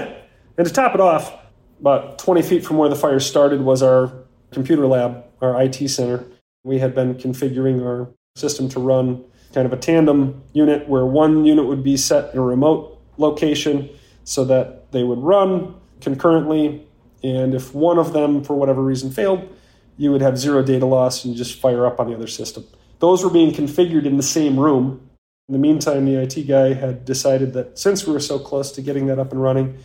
[0.58, 1.32] and to top it off,
[1.80, 4.12] about 20 feet from where the fire started was our
[4.52, 6.24] computer lab, our IT center.
[6.62, 11.44] We had been configuring our system to run kind of a tandem unit where one
[11.44, 13.88] unit would be set in a remote location
[14.24, 16.86] so that they would run concurrently.
[17.22, 19.48] And if one of them, for whatever reason, failed,
[19.96, 22.64] you would have zero data loss and just fire up on the other system.
[22.98, 25.08] Those were being configured in the same room.
[25.48, 28.82] In the meantime, the IT guy had decided that since we were so close to
[28.82, 29.78] getting that up and running,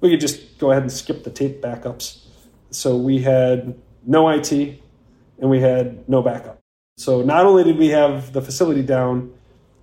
[0.00, 2.26] we could just go ahead and skip the tape backups.
[2.70, 6.58] So we had no IT and we had no backup.
[6.96, 9.32] So not only did we have the facility down,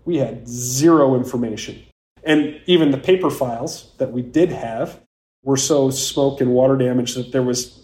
[0.06, 1.84] we had zero information.
[2.24, 5.02] And even the paper files that we did have
[5.44, 7.81] were so smoke and water damaged that there was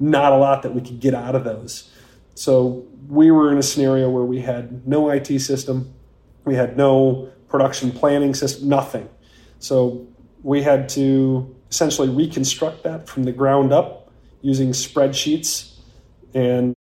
[0.00, 1.90] not a lot that we could get out of those.
[2.34, 5.92] So we were in a scenario where we had no IT system,
[6.44, 9.08] we had no production planning system, nothing.
[9.58, 10.06] So
[10.42, 15.74] we had to essentially reconstruct that from the ground up using spreadsheets.
[16.32, 16.74] And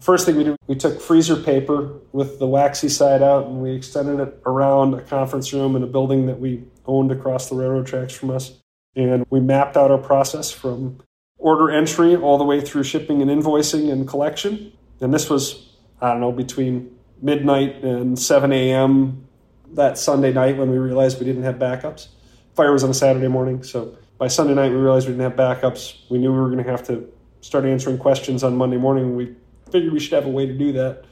[0.00, 3.72] first thing we did, we took freezer paper with the waxy side out and we
[3.72, 7.86] extended it around a conference room in a building that we owned across the railroad
[7.86, 8.58] tracks from us.
[8.96, 11.00] And we mapped out our process from
[11.40, 14.72] order entry all the way through shipping and invoicing and collection.
[15.00, 19.26] And this was, I don't know, between midnight and 7 a.m.
[19.72, 22.08] that Sunday night when we realized we didn't have backups.
[22.54, 25.36] Fire was on a Saturday morning, so by Sunday night we realized we didn't have
[25.36, 25.98] backups.
[26.10, 29.16] We knew we were going to have to start answering questions on Monday morning.
[29.16, 29.34] We
[29.70, 31.04] figured we should have a way to do that.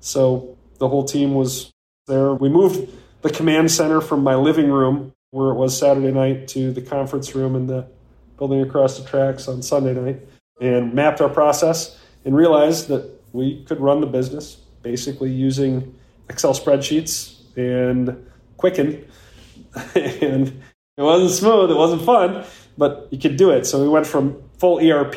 [0.00, 1.72] So the whole team was
[2.06, 2.32] there.
[2.32, 2.88] We moved
[3.22, 7.34] the command center from my living room where it was Saturday night to the conference
[7.34, 7.88] room in the
[8.38, 10.20] building across the tracks on Sunday night
[10.60, 15.94] and mapped our process and realized that we could run the business basically using
[16.28, 19.04] Excel spreadsheets and Quicken.
[19.94, 20.62] and
[20.96, 22.44] it wasn't smooth, it wasn't fun,
[22.78, 23.66] but you could do it.
[23.66, 25.16] So we went from full ERP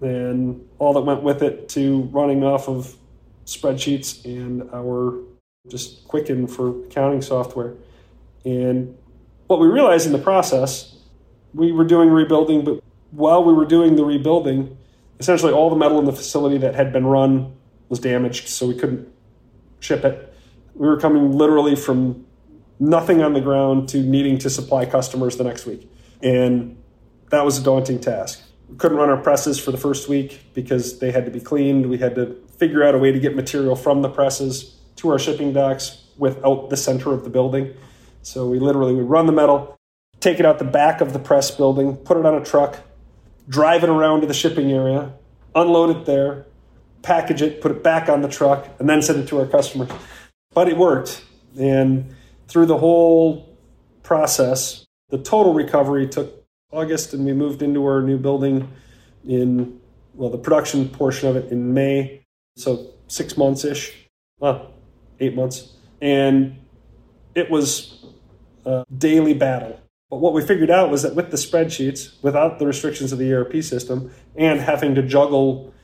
[0.00, 2.94] and all that went with it to running off of
[3.46, 5.18] spreadsheets and our
[5.68, 7.74] just Quicken for accounting software.
[8.44, 8.96] And
[9.46, 10.94] what we realized in the process,
[11.54, 14.76] we were doing rebuilding, but while we were doing the rebuilding,
[15.18, 17.54] essentially all the metal in the facility that had been run
[17.88, 19.08] was damaged, so we couldn't
[19.80, 20.34] ship it.
[20.74, 22.26] We were coming literally from
[22.78, 25.90] nothing on the ground to needing to supply customers the next week.
[26.22, 26.76] And
[27.30, 28.42] that was a daunting task.
[28.68, 31.88] We couldn't run our presses for the first week because they had to be cleaned.
[31.88, 35.18] We had to figure out a way to get material from the presses to our
[35.18, 37.74] shipping docks without the center of the building.
[38.22, 39.77] So we literally would run the metal,
[40.20, 42.80] take it out the back of the press building, put it on a truck,
[43.48, 45.12] drive it around to the shipping area,
[45.54, 46.46] unload it there,
[47.02, 49.88] package it, put it back on the truck, and then send it to our customers.
[50.52, 51.24] But it worked.
[51.58, 52.14] And
[52.48, 53.56] through the whole
[54.02, 58.70] process, the total recovery took August, and we moved into our new building
[59.26, 59.80] in,
[60.14, 62.22] well, the production portion of it in May.
[62.56, 63.94] So six months ish,
[64.38, 64.72] well,
[65.20, 65.72] eight months.
[66.00, 66.58] And
[67.34, 68.04] it was
[68.64, 69.80] a daily battle.
[70.10, 73.32] But what we figured out was that with the spreadsheets, without the restrictions of the
[73.32, 75.74] ERP system, and having to juggle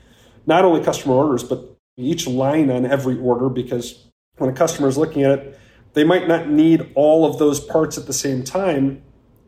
[0.47, 4.07] not only customer orders, but each line on every order, because
[4.39, 5.61] when a customer is looking at it,
[5.93, 9.03] they might not need all of those parts at the same time.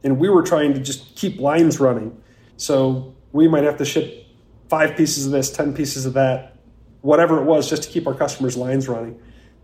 [0.04, 2.22] And we were trying to just keep lines running.
[2.56, 4.26] So we might have to ship
[4.68, 6.56] five pieces of this, 10 pieces of that,
[7.00, 9.18] whatever it was, just to keep our customers' lines running.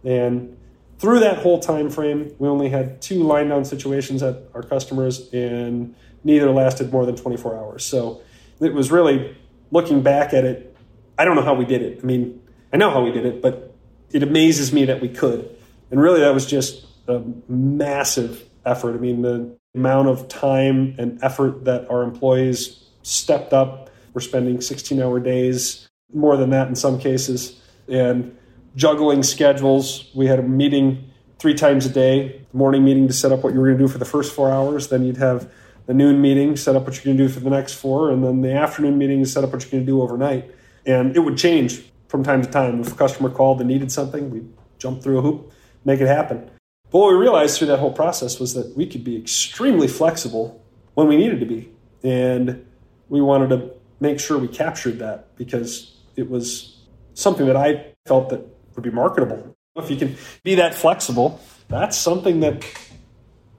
[0.05, 0.57] And
[1.03, 5.29] through that whole time frame, we only had two line down situations at our customers,
[5.33, 7.85] and neither lasted more than 24 hours.
[7.85, 8.23] So
[8.61, 9.37] it was really
[9.73, 10.77] looking back at it.
[11.19, 11.99] I don't know how we did it.
[12.01, 12.41] I mean,
[12.73, 13.75] I know how we did it, but
[14.13, 15.51] it amazes me that we could.
[15.91, 18.95] And really, that was just a massive effort.
[18.95, 23.91] I mean, the amount of time and effort that our employees stepped up.
[24.15, 28.37] We're spending 16 hour days, more than that in some cases, and
[28.77, 30.11] juggling schedules.
[30.15, 33.61] We had a meeting three times a day morning meeting to set up what you
[33.61, 34.89] were going to do for the first four hours.
[34.89, 35.51] Then you'd have
[35.87, 38.23] the noon meeting, set up what you're going to do for the next four, and
[38.23, 40.51] then the afternoon meeting, set up what you're going to do overnight.
[40.87, 42.81] And it would change from time to time.
[42.81, 45.53] If a customer called and needed something, we'd jump through a hoop,
[45.85, 46.51] make it happen.
[46.91, 50.63] But what we realized through that whole process was that we could be extremely flexible
[50.95, 51.73] when we needed to be.
[52.05, 52.67] And
[53.09, 56.81] we wanted to make sure we captured that because it was
[57.15, 59.57] something that I felt that would be marketable.
[59.77, 62.65] If you can be that flexible, that's something that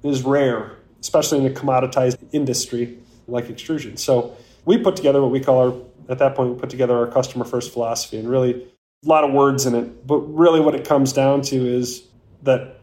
[0.04, 2.98] is rare, especially in a commoditized industry
[3.28, 3.98] like extrusion.
[3.98, 7.08] So we put together what we call our, at that point, we put together our
[7.08, 8.68] customer first philosophy and really
[9.06, 10.06] a lot of words in it.
[10.06, 12.04] But really what it comes down to is
[12.44, 12.80] that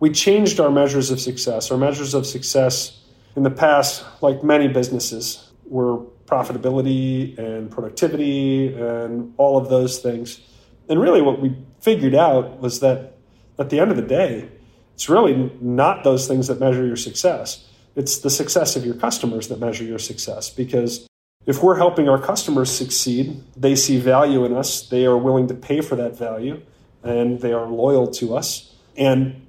[0.00, 1.70] we changed our measures of success.
[1.70, 3.00] Our measures of success
[3.36, 10.40] in the past, like many businesses, were profitability and productivity and all of those things.
[10.88, 13.12] And really, what we figured out was that
[13.58, 14.48] at the end of the day,
[14.94, 17.68] it's really not those things that measure your success.
[17.94, 20.48] It's the success of your customers that measure your success.
[20.48, 21.06] Because
[21.44, 25.54] if we're helping our customers succeed, they see value in us, they are willing to
[25.54, 26.62] pay for that value,
[27.02, 28.74] and they are loyal to us.
[28.96, 29.46] And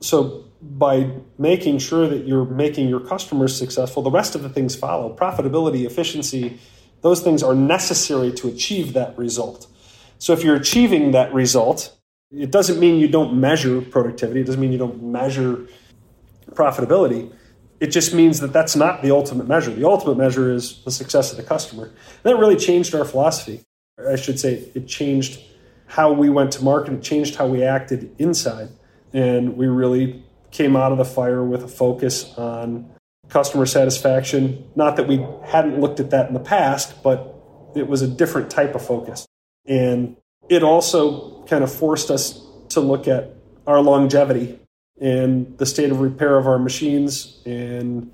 [0.00, 4.74] so by making sure that you're making your customers successful, the rest of the things
[4.74, 5.14] follow.
[5.14, 6.58] Profitability, efficiency,
[7.02, 9.68] those things are necessary to achieve that result.
[10.18, 11.96] So if you're achieving that result,
[12.30, 15.66] it doesn't mean you don't measure productivity, it doesn't mean you don't measure
[16.50, 17.32] profitability.
[17.78, 19.70] It just means that that's not the ultimate measure.
[19.70, 21.92] The ultimate measure is the success of the customer.
[22.22, 23.62] That really changed our philosophy.
[23.98, 25.40] I should say it changed
[25.86, 28.70] how we went to market, it changed how we acted inside.
[29.12, 32.90] And we really came out of the fire with a focus on
[33.28, 34.68] customer satisfaction.
[34.74, 37.34] Not that we hadn't looked at that in the past, but
[37.74, 39.26] it was a different type of focus.
[39.68, 40.16] And
[40.48, 43.34] it also kind of forced us to look at
[43.66, 44.58] our longevity
[45.00, 48.12] and the state of repair of our machines and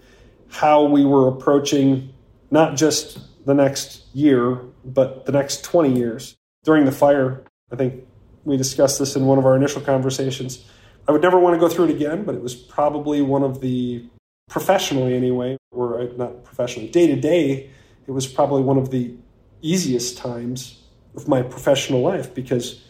[0.49, 2.13] how we were approaching
[2.51, 6.37] not just the next year, but the next 20 years.
[6.65, 8.07] During the fire, I think
[8.45, 10.65] we discussed this in one of our initial conversations.
[11.09, 13.61] I would never want to go through it again, but it was probably one of
[13.61, 14.05] the,
[14.49, 17.71] professionally anyway, or uh, not professionally, day to day,
[18.07, 19.15] it was probably one of the
[19.63, 20.82] easiest times
[21.15, 22.83] of my professional life because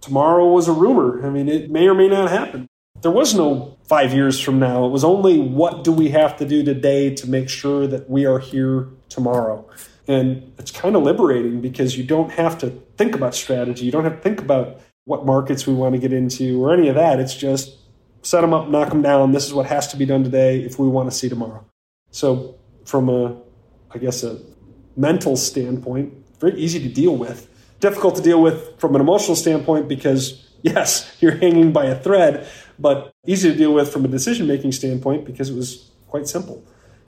[0.00, 1.26] tomorrow was a rumor.
[1.26, 2.66] I mean, it may or may not happen.
[3.00, 4.86] There was no five years from now.
[4.86, 8.24] It was only what do we have to do today to make sure that we
[8.24, 9.68] are here tomorrow.
[10.06, 13.84] And it's kind of liberating because you don't have to think about strategy.
[13.84, 16.88] You don't have to think about what markets we want to get into or any
[16.88, 17.20] of that.
[17.20, 17.76] It's just
[18.22, 19.32] set them up, knock them down.
[19.32, 21.64] This is what has to be done today if we want to see tomorrow.
[22.10, 23.36] So, from a,
[23.90, 24.38] I guess, a
[24.96, 26.12] mental standpoint,
[26.44, 27.48] very easy to deal with.
[27.80, 32.46] Difficult to deal with from an emotional standpoint because, yes, you're hanging by a thread,
[32.78, 36.62] but easy to deal with from a decision making standpoint because it was quite simple.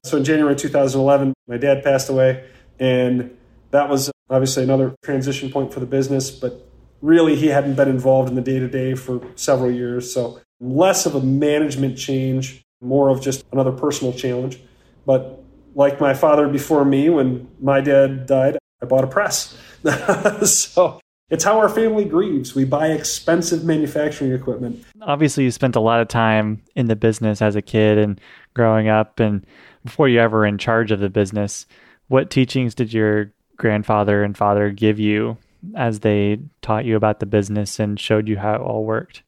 [0.04, 3.36] So, in January 2011, my dad passed away, and
[3.72, 6.66] that was obviously another transition point for the business, but
[7.02, 10.12] really he hadn't been involved in the day to day for several years.
[10.12, 14.60] So less of a management change, more of just another personal challenge.
[15.04, 15.42] But
[15.74, 19.56] like my father before me, when my dad died, I bought a press.
[20.50, 22.54] so it's how our family grieves.
[22.54, 24.84] We buy expensive manufacturing equipment.
[25.02, 28.20] Obviously, you spent a lot of time in the business as a kid and
[28.54, 29.44] growing up, and
[29.84, 31.66] before you ever in charge of the business.
[32.08, 35.38] What teachings did your grandfather and father give you
[35.74, 39.22] as they taught you about the business and showed you how it all worked?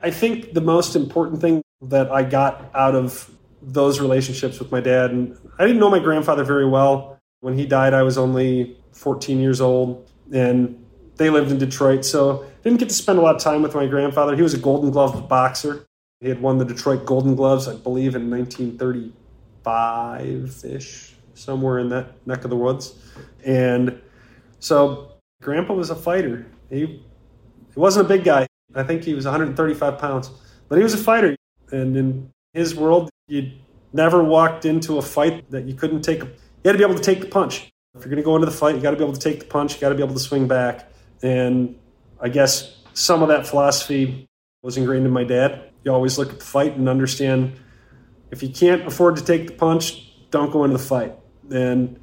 [0.00, 3.30] I think the most important thing that I got out of
[3.62, 7.18] those relationships with my dad, and I didn't know my grandfather very well.
[7.40, 10.84] When he died, I was only 14 years old, and
[11.16, 13.86] they lived in Detroit, so didn't get to spend a lot of time with my
[13.86, 14.36] grandfather.
[14.36, 15.86] He was a Golden Glove boxer.
[16.20, 22.26] He had won the Detroit Golden Gloves, I believe, in 1935 ish, somewhere in that
[22.26, 22.94] neck of the woods.
[23.44, 24.00] And
[24.58, 26.46] so Grandpa was a fighter.
[26.68, 27.04] He, he
[27.76, 28.48] wasn't a big guy.
[28.74, 30.30] I think he was 135 pounds,
[30.68, 31.36] but he was a fighter.
[31.70, 33.52] And in his world, you
[33.92, 36.22] never walked into a fight that you couldn't take.
[36.22, 36.30] You
[36.64, 37.70] had to be able to take the punch.
[37.94, 39.40] If you're going to go into the fight, you got to be able to take
[39.40, 40.90] the punch, you got to be able to swing back.
[41.22, 41.78] And
[42.20, 44.28] I guess some of that philosophy
[44.62, 45.70] was ingrained in my dad.
[45.84, 47.58] You always look at the fight and understand
[48.30, 51.14] if you can't afford to take the punch, don't go into the fight.
[51.50, 51.98] And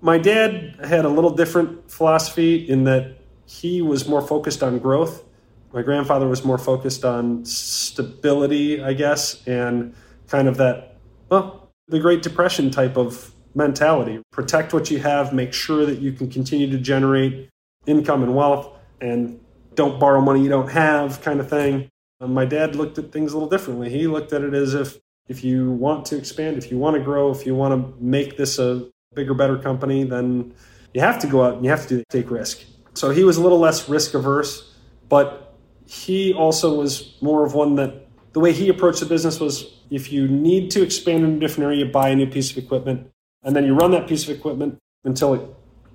[0.00, 3.16] my dad had a little different philosophy in that
[3.46, 5.24] he was more focused on growth.
[5.72, 9.94] My grandfather was more focused on stability, I guess, and
[10.26, 10.98] kind of that,
[11.30, 14.22] well, the Great Depression type of mentality.
[14.30, 17.50] Protect what you have, make sure that you can continue to generate
[17.86, 18.68] income and wealth,
[19.00, 19.40] and
[19.74, 21.88] don't borrow money you don't have, kind of thing.
[22.20, 23.90] And my dad looked at things a little differently.
[23.90, 24.98] He looked at it as if
[25.28, 28.36] if you want to expand, if you want to grow, if you want to make
[28.36, 30.52] this a bigger, better company, then
[30.94, 32.62] you have to go out and you have to take risk.
[32.94, 34.74] So he was a little less risk averse,
[35.08, 35.54] but
[35.86, 40.10] he also was more of one that the way he approached the business was if
[40.10, 43.10] you need to expand in a different area, buy a new piece of equipment,
[43.42, 45.42] and then you run that piece of equipment until it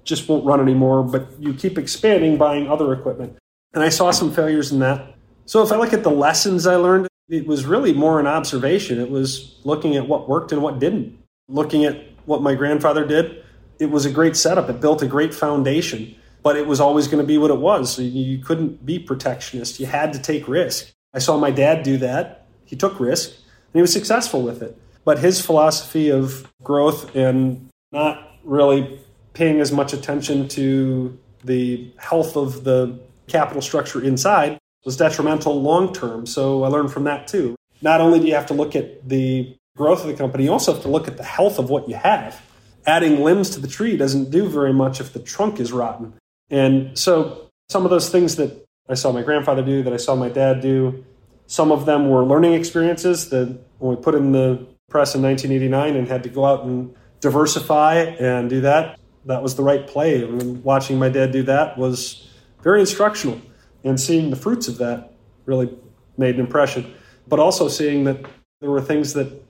[0.03, 3.37] just won't run anymore, but you keep expanding, buying other equipment.
[3.73, 5.15] And I saw some failures in that.
[5.45, 8.99] So if I look at the lessons I learned, it was really more an observation.
[8.99, 11.17] It was looking at what worked and what didn't.
[11.49, 13.43] Looking at what my grandfather did,
[13.79, 14.69] it was a great setup.
[14.69, 17.93] It built a great foundation, but it was always going to be what it was.
[17.93, 19.79] So you couldn't be protectionist.
[19.79, 20.91] You had to take risk.
[21.13, 22.47] I saw my dad do that.
[22.65, 24.77] He took risk and he was successful with it.
[25.07, 28.99] But his philosophy of growth and not really
[29.31, 35.93] paying as much attention to the health of the capital structure inside was detrimental long
[35.93, 36.25] term.
[36.25, 37.55] So I learned from that too.
[37.81, 40.73] Not only do you have to look at the growth of the company, you also
[40.73, 42.41] have to look at the health of what you have.
[42.85, 46.15] Adding limbs to the tree doesn't do very much if the trunk is rotten.
[46.49, 50.15] And so some of those things that I saw my grandfather do, that I saw
[50.15, 51.05] my dad do,
[51.45, 55.97] some of them were learning experiences that when we put in the press in 1989
[55.97, 60.23] and had to go out and diversify and do that, that was the right play.
[60.23, 62.29] Watching my dad do that was
[62.63, 63.41] very instructional
[63.83, 65.13] and seeing the fruits of that
[65.45, 65.77] really
[66.17, 66.93] made an impression.
[67.27, 68.25] But also seeing that
[68.61, 69.43] there were things that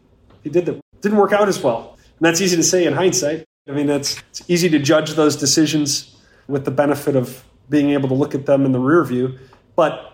[0.44, 1.98] he did that didn't work out as well.
[2.18, 3.46] And that's easy to say in hindsight.
[3.70, 6.16] I mean, it's, it's easy to judge those decisions
[6.48, 9.38] with the benefit of being able to look at them in the rear view.
[9.76, 10.14] But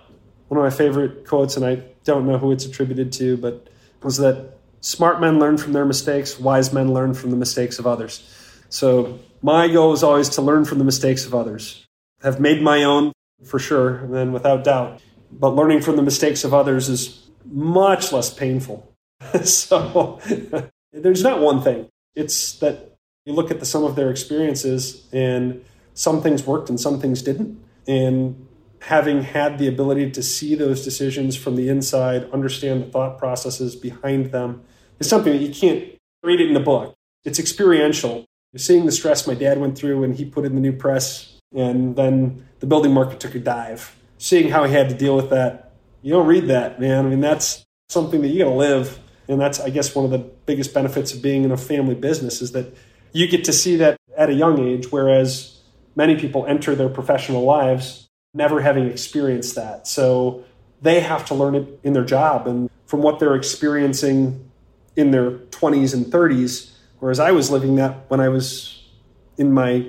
[0.49, 3.69] one of my favorite quotes, and I don't know who it's attributed to, but
[4.01, 4.52] was that
[4.83, 8.21] smart men learn from their mistakes, wise men learn from the mistakes of others.
[8.69, 11.87] So my goal is always to learn from the mistakes of others.
[12.23, 13.13] I've made my own
[13.43, 15.01] for sure, and then without doubt.
[15.31, 18.93] But learning from the mistakes of others is much less painful.
[19.43, 20.19] so
[20.91, 21.87] there's not one thing.
[22.15, 25.63] It's that you look at the sum of their experiences, and
[25.93, 27.57] some things worked and some things didn't.
[27.87, 28.47] And
[28.81, 33.75] having had the ability to see those decisions from the inside, understand the thought processes
[33.75, 34.61] behind them,
[34.99, 36.95] is something that you can't read it in the book.
[37.25, 38.25] It's experiential.
[38.51, 41.39] You're seeing the stress my dad went through when he put in the new press,
[41.55, 43.95] and then the building market took a dive.
[44.17, 47.05] Seeing how he had to deal with that, you don't read that, man.
[47.05, 48.99] I mean, that's something that you got to live.
[49.27, 52.41] And that's, I guess, one of the biggest benefits of being in a family business
[52.41, 52.75] is that
[53.13, 55.61] you get to see that at a young age, whereas
[55.95, 59.87] many people enter their professional lives never having experienced that.
[59.87, 60.43] So
[60.81, 64.42] they have to learn it in their job and from what they're experiencing
[64.95, 68.83] in their 20s and 30s, whereas I was living that when I was
[69.37, 69.87] in my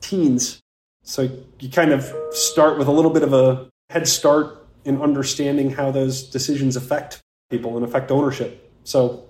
[0.00, 0.60] teens.
[1.04, 1.28] So
[1.58, 5.90] you kind of start with a little bit of a head start in understanding how
[5.90, 8.70] those decisions affect people and affect ownership.
[8.84, 9.24] So,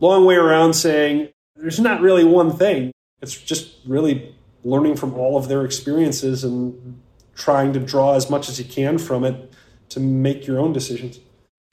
[0.00, 2.92] long way around saying there's not really one thing.
[3.20, 7.00] It's just really learning from all of their experiences and
[7.34, 9.52] trying to draw as much as you can from it
[9.90, 11.20] to make your own decisions.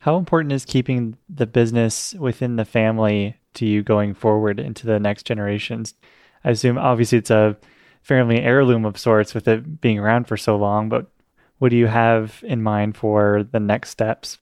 [0.04, 5.00] How important is keeping the business within the family to you going forward into the
[5.00, 5.94] next generations?
[6.44, 7.56] I assume obviously it's a
[8.02, 11.10] family heirloom of sorts with it being around for so long, but
[11.60, 14.40] what do you have in mind for the next steps?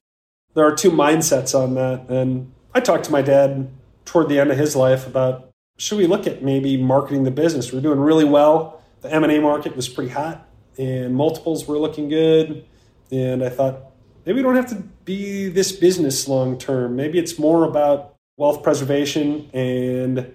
[0.55, 2.09] There are two mindsets on that.
[2.09, 3.69] And I talked to my dad
[4.03, 7.71] toward the end of his life about should we look at maybe marketing the business?
[7.71, 8.81] We're doing really well.
[9.01, 10.49] The M&A market was pretty hot
[10.79, 12.65] and multiples were looking good.
[13.11, 13.90] And I thought,
[14.25, 16.95] maybe we don't have to be this business long term.
[16.95, 20.33] Maybe it's more about wealth preservation and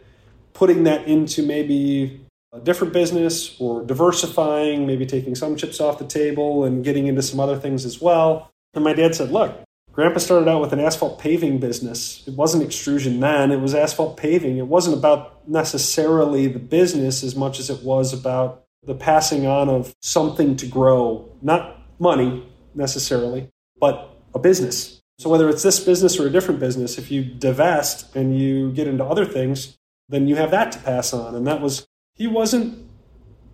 [0.52, 2.20] putting that into maybe
[2.52, 7.22] a different business or diversifying, maybe taking some chips off the table and getting into
[7.22, 8.50] some other things as well.
[8.74, 9.56] And my dad said, Look,
[9.92, 12.22] Grandpa started out with an asphalt paving business.
[12.26, 14.58] It wasn't extrusion then, it was asphalt paving.
[14.58, 19.68] It wasn't about necessarily the business as much as it was about the passing on
[19.68, 23.48] of something to grow, not money necessarily,
[23.78, 25.00] but a business.
[25.18, 28.86] So whether it's this business or a different business, if you divest and you get
[28.86, 29.76] into other things,
[30.08, 31.34] then you have that to pass on.
[31.34, 32.86] And that was he wasn't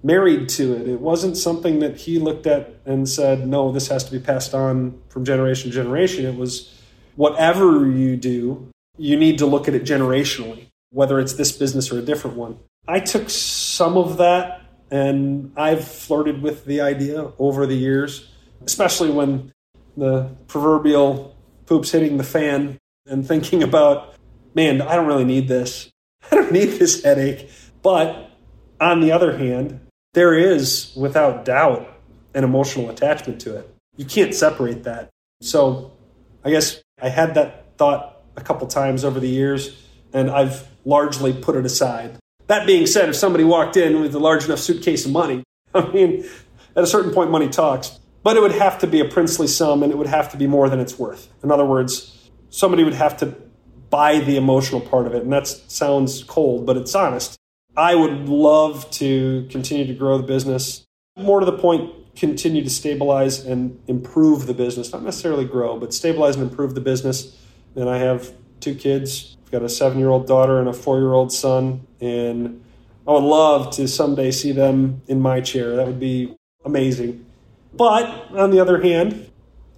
[0.03, 0.89] married to it.
[0.89, 4.55] It wasn't something that he looked at and said, no, this has to be passed
[4.55, 6.27] on from generation to generation.
[6.27, 6.73] It was
[7.15, 8.69] whatever you do,
[8.99, 12.59] you need to look at it generationally, whether it's this business or a different one.
[12.89, 18.29] I took some of that and I've flirted with the idea over the years,
[18.67, 19.53] especially when
[19.97, 21.37] the proverbial
[21.67, 24.15] poop's hitting the fan and thinking about,
[24.55, 25.91] man, I don't really need this.
[26.31, 27.51] I don't need this headache.
[27.83, 28.31] But
[28.81, 29.81] on the other hand,
[30.15, 31.89] there is, without doubt,
[32.35, 33.75] an emotional attachment to it.
[33.97, 35.11] You can't separate that.
[35.41, 35.93] So
[36.45, 39.77] I guess I had that thought a couple times over the years,
[40.13, 42.19] and I've largely put it aside.
[42.47, 45.43] That being said, if somebody walked in with a large enough suitcase of money,
[45.75, 46.25] I mean,
[46.77, 47.99] at a certain point, money talks.
[48.23, 50.47] But it would have to be a princely sum and it would have to be
[50.47, 51.29] more than it's worth.
[51.43, 53.35] In other words, somebody would have to
[53.91, 55.23] buy the emotional part of it.
[55.23, 57.37] And that sounds cold, but it's honest.
[57.77, 60.87] I would love to continue to grow the business.
[61.17, 64.93] More to the point, continue to stabilize and improve the business.
[64.93, 67.37] Not necessarily grow, but stabilize and improve the business.
[67.75, 69.37] And I have two kids.
[69.45, 71.87] I've got a seven year old daughter and a four year old son.
[72.01, 72.63] And
[73.07, 75.77] I would love to someday see them in my chair.
[75.77, 77.27] That would be amazing.
[77.75, 79.31] But on the other hand,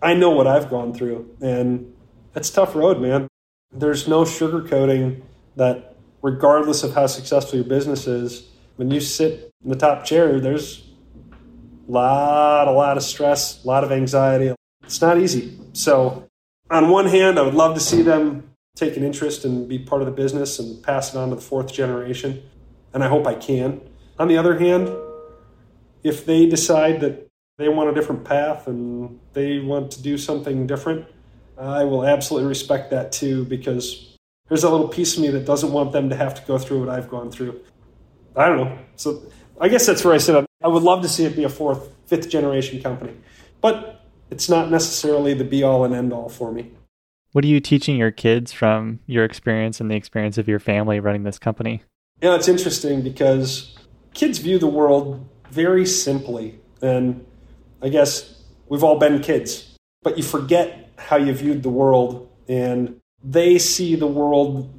[0.03, 1.37] I know what I've gone through.
[1.41, 1.95] And
[2.35, 3.29] it's tough road, man.
[3.73, 5.23] There's no sugarcoating
[5.57, 10.41] that regardless of how successful your business is, when you sit in the top chair,
[10.41, 10.89] there's
[11.89, 14.55] a lot, a lot of stress, a lot of anxiety.
[14.83, 15.59] It's not easy.
[15.73, 16.29] So,
[16.71, 20.03] on one hand, I would love to see them take an interest and be part
[20.03, 22.43] of the business and pass it on to the fourth generation.
[22.93, 23.81] And I hope I can.
[24.19, 24.91] On the other hand,
[26.03, 27.29] if they decide that
[27.59, 31.07] they want a different path and they want to do something different,
[31.57, 34.17] I will absolutely respect that too because
[34.49, 36.81] there's a little piece of me that doesn't want them to have to go through
[36.81, 37.61] what I've gone through.
[38.37, 38.79] I don't know.
[38.97, 39.23] So
[39.61, 40.45] I guess that's where I sit.
[40.63, 43.15] I would love to see it be a fourth, fifth generation company,
[43.61, 44.01] but
[44.31, 46.73] it's not necessarily the be all and end all for me.
[47.33, 51.01] What are you teaching your kids from your experience and the experience of your family
[51.01, 51.83] running this company?
[52.23, 53.77] Yeah, it's interesting because
[54.13, 56.61] kids view the world very simply.
[56.81, 57.27] And
[57.85, 62.99] I guess we've all been kids, but you forget how you viewed the world and
[63.23, 64.73] they see the world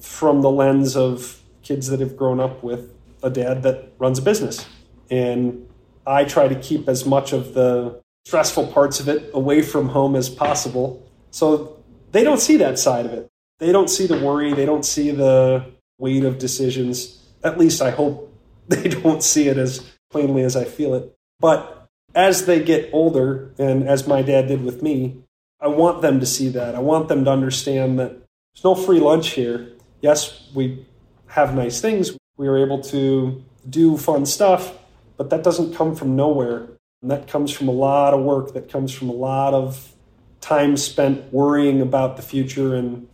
[0.00, 4.22] from the lens of kids that have grown up with a dad that runs a
[4.22, 4.64] business.
[5.10, 5.68] And
[6.06, 10.14] I try to keep as much of the stressful parts of it away from home
[10.14, 11.04] as possible.
[11.32, 11.82] So
[12.12, 13.28] they don't see that side of it.
[13.58, 15.64] They don't see the worry, they don't see the
[15.98, 17.24] weight of decisions.
[17.42, 18.32] At least I hope
[18.68, 21.12] they don't see it as plainly as I feel it.
[21.40, 21.81] But
[22.14, 25.22] as they get older, and as my dad did with me,
[25.60, 26.74] I want them to see that.
[26.74, 29.72] I want them to understand that there's no free lunch here.
[30.00, 30.86] Yes, we
[31.28, 32.16] have nice things.
[32.36, 34.76] We are able to do fun stuff,
[35.16, 36.68] but that doesn't come from nowhere.
[37.00, 39.94] And that comes from a lot of work, that comes from a lot of
[40.40, 42.74] time spent worrying about the future.
[42.74, 43.08] And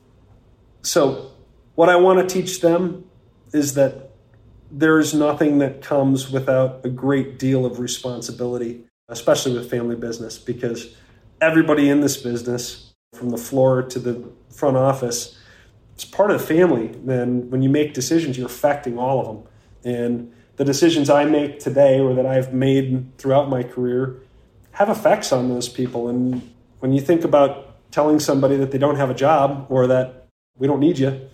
[0.83, 1.31] so,
[1.75, 3.05] what I want to teach them
[3.53, 4.11] is that
[4.71, 10.39] there is nothing that comes without a great deal of responsibility, especially with family business,
[10.39, 10.95] because
[11.41, 15.39] everybody in this business, from the floor to the front office,
[15.95, 16.89] it's part of the family.
[17.09, 19.43] And when you make decisions, you're affecting all of them.
[19.85, 24.17] And the decisions I make today or that I've made throughout my career
[24.73, 26.09] have effects on those people.
[26.09, 30.27] And when you think about telling somebody that they don't have a job or that
[30.57, 31.29] we don't need you,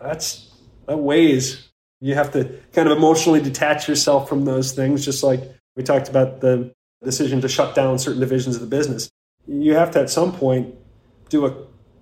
[0.00, 0.52] that's
[0.86, 1.68] that weighs.
[2.00, 5.40] You have to kind of emotionally detach yourself from those things, just like
[5.76, 6.72] we talked about the
[7.04, 9.10] decision to shut down certain divisions of the business
[9.46, 10.74] you have to at some point
[11.28, 11.54] do a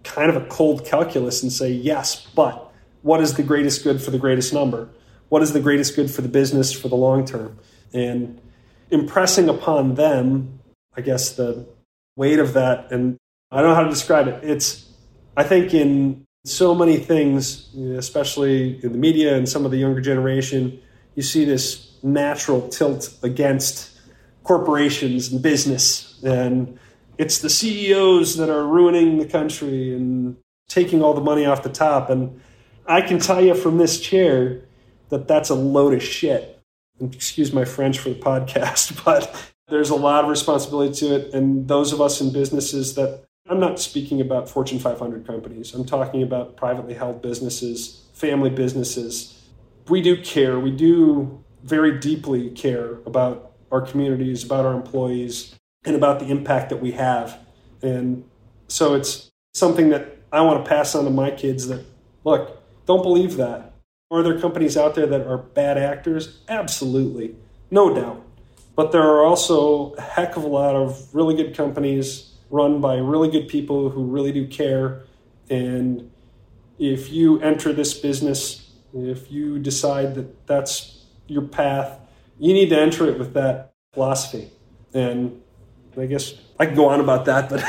[0.05, 2.73] kind of a cold calculus and say, yes, but
[3.03, 4.89] what is the greatest good for the greatest number?
[5.29, 7.59] What is the greatest good for the business for the long term?
[7.93, 8.41] And
[8.91, 10.61] impressing upon them,
[10.97, 11.67] I guess, the
[12.17, 12.91] weight of that.
[12.91, 13.17] And
[13.51, 14.43] I don't know how to describe it.
[14.43, 14.91] It's,
[15.37, 20.01] I think, in so many things, especially in the media and some of the younger
[20.01, 20.81] generation,
[21.15, 23.98] you see this natural tilt against
[24.49, 26.79] corporations and business and
[27.19, 30.37] it's the CEOs that are ruining the country and
[30.69, 32.09] taking all the money off the top.
[32.09, 32.41] And
[32.87, 34.63] I can tell you from this chair
[35.09, 36.63] that that's a load of shit.
[37.01, 41.35] And excuse my French for the podcast, but there's a lot of responsibility to it.
[41.35, 45.85] And those of us in businesses that I'm not speaking about Fortune 500 companies, I'm
[45.85, 49.35] talking about privately held businesses, family businesses.
[49.89, 50.61] We do care.
[50.61, 55.55] We do very deeply care about our communities, about our employees,
[55.85, 57.39] and about the impact that we have.
[57.83, 58.25] And
[58.69, 61.85] so it's something that I want to pass on to my kids that,
[62.25, 63.75] look, don't believe that.
[64.11, 66.41] Are there companies out there that are bad actors?
[66.49, 67.35] Absolutely.
[67.71, 68.25] no doubt.
[68.75, 72.95] But there are also a heck of a lot of really good companies run by
[72.97, 75.03] really good people who really do care.
[75.51, 76.11] And
[76.79, 81.99] if you enter this business, if you decide that that's your path,
[82.39, 84.51] you need to enter it with that philosophy.
[84.95, 85.43] And
[85.97, 87.61] I guess I could go on about that, but.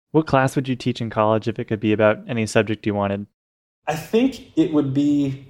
[0.10, 2.94] what class would you teach in college if it could be about any subject you
[2.94, 3.26] wanted?
[3.86, 5.46] I think it would be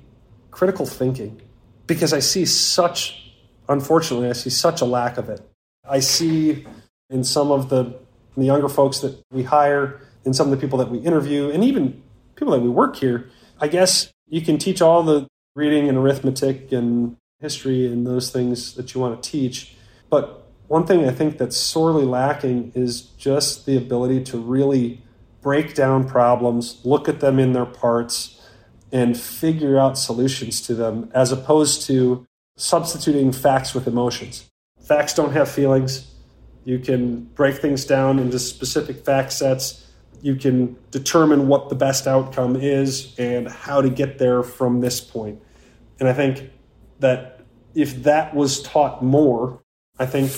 [0.51, 1.41] critical thinking
[1.87, 3.33] because I see such,
[3.69, 5.41] unfortunately, I see such a lack of it.
[5.89, 6.67] I see
[7.11, 7.99] in some of the,
[8.37, 11.65] the younger folks that we hire, in some of the people that we interview, and
[11.65, 12.03] even
[12.37, 15.27] people that we work here, I guess you can teach all the
[15.59, 19.75] reading and arithmetic and history and those things that you want to teach.
[20.09, 25.03] But one thing I think that's sorely lacking is just the ability to really
[25.41, 28.41] break down problems, look at them in their parts,
[28.93, 32.25] and figure out solutions to them as opposed to
[32.57, 34.49] substituting facts with emotions.
[34.81, 36.15] Facts don't have feelings.
[36.65, 39.85] You can break things down into specific fact sets.
[40.23, 45.01] You can determine what the best outcome is and how to get there from this
[45.01, 45.41] point.
[46.01, 46.51] And I think
[47.01, 47.41] that
[47.75, 49.63] if that was taught more,
[49.99, 50.33] I think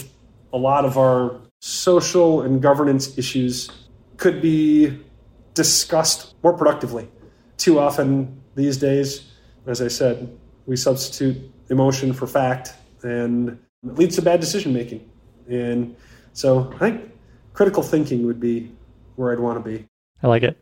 [0.52, 3.70] a lot of our social and governance issues
[4.16, 4.98] could be
[5.54, 7.08] discussed more productively.
[7.56, 9.30] Too often these days,
[9.66, 10.36] as I said,
[10.66, 15.08] we substitute emotion for fact, and it leads to bad decision making.
[15.48, 15.96] And
[16.32, 17.10] so I think
[17.52, 18.72] critical thinking would be
[19.16, 19.86] where I'd want to be.
[20.22, 20.56] I like it.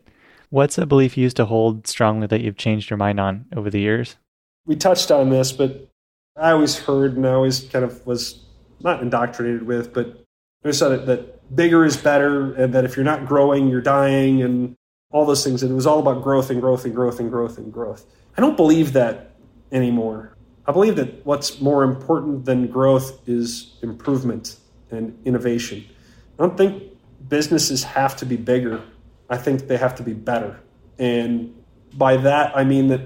[0.49, 3.69] What's a belief you used to hold strongly that you've changed your mind on over
[3.69, 4.17] the years?
[4.65, 5.89] We touched on this, but
[6.35, 8.43] I always heard and I always kind of was
[8.81, 10.23] not indoctrinated with, but
[10.63, 14.41] I thought that, that bigger is better and that if you're not growing, you're dying
[14.41, 14.75] and
[15.11, 15.63] all those things.
[15.63, 18.05] And it was all about growth and growth and growth and growth and growth.
[18.37, 19.35] I don't believe that
[19.71, 20.35] anymore.
[20.65, 24.57] I believe that what's more important than growth is improvement
[24.91, 25.85] and innovation.
[26.37, 26.83] I don't think
[27.27, 28.81] businesses have to be bigger.
[29.29, 30.59] I think they have to be better.
[30.97, 31.55] And
[31.93, 33.01] by that, I mean that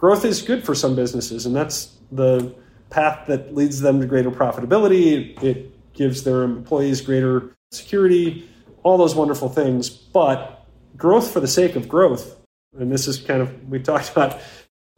[0.00, 2.52] growth is good for some businesses, and that's the
[2.88, 5.40] path that leads them to greater profitability.
[5.42, 8.48] It gives their employees greater security,
[8.82, 9.90] all those wonderful things.
[9.90, 12.36] But growth for the sake of growth,
[12.76, 14.40] and this is kind of, we talked about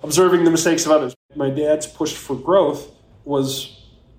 [0.03, 1.15] observing the mistakes of others.
[1.35, 2.91] My dad's push for growth
[3.25, 3.79] was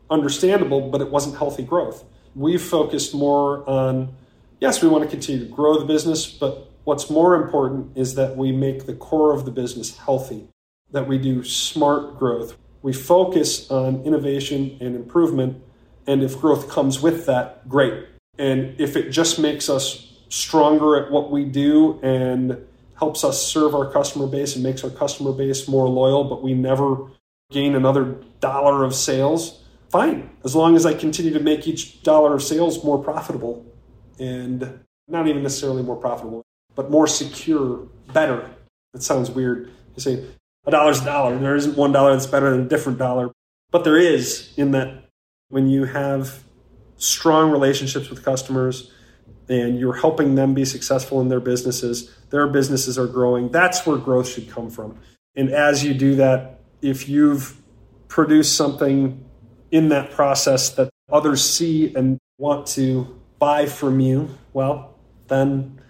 [0.09, 2.03] understandable, but it wasn't healthy growth.
[2.35, 4.15] We've focused more on,
[4.59, 8.35] yes, we want to continue to grow the business, but what's more important is that
[8.35, 10.49] we make the core of the business healthy,
[10.93, 15.63] that we do smart growth we focus on innovation and improvement.
[16.05, 18.05] And if growth comes with that, great.
[18.37, 22.67] And if it just makes us stronger at what we do and
[22.99, 26.53] helps us serve our customer base and makes our customer base more loyal, but we
[26.53, 27.09] never
[27.51, 30.29] gain another dollar of sales, fine.
[30.43, 33.65] As long as I continue to make each dollar of sales more profitable
[34.19, 36.43] and not even necessarily more profitable,
[36.75, 38.49] but more secure, better.
[38.93, 39.71] That sounds weird.
[39.95, 40.25] You say,
[40.65, 41.37] a dollar's a dollar.
[41.37, 43.31] There isn't one dollar that's better than a different dollar.
[43.71, 45.05] But there is in that
[45.49, 46.43] when you have
[46.97, 48.91] strong relationships with customers
[49.49, 53.49] and you're helping them be successful in their businesses, their businesses are growing.
[53.49, 54.97] That's where growth should come from.
[55.35, 57.57] And as you do that, if you've
[58.07, 59.25] produced something
[59.71, 64.97] in that process that others see and want to buy from you, well,
[65.27, 65.81] then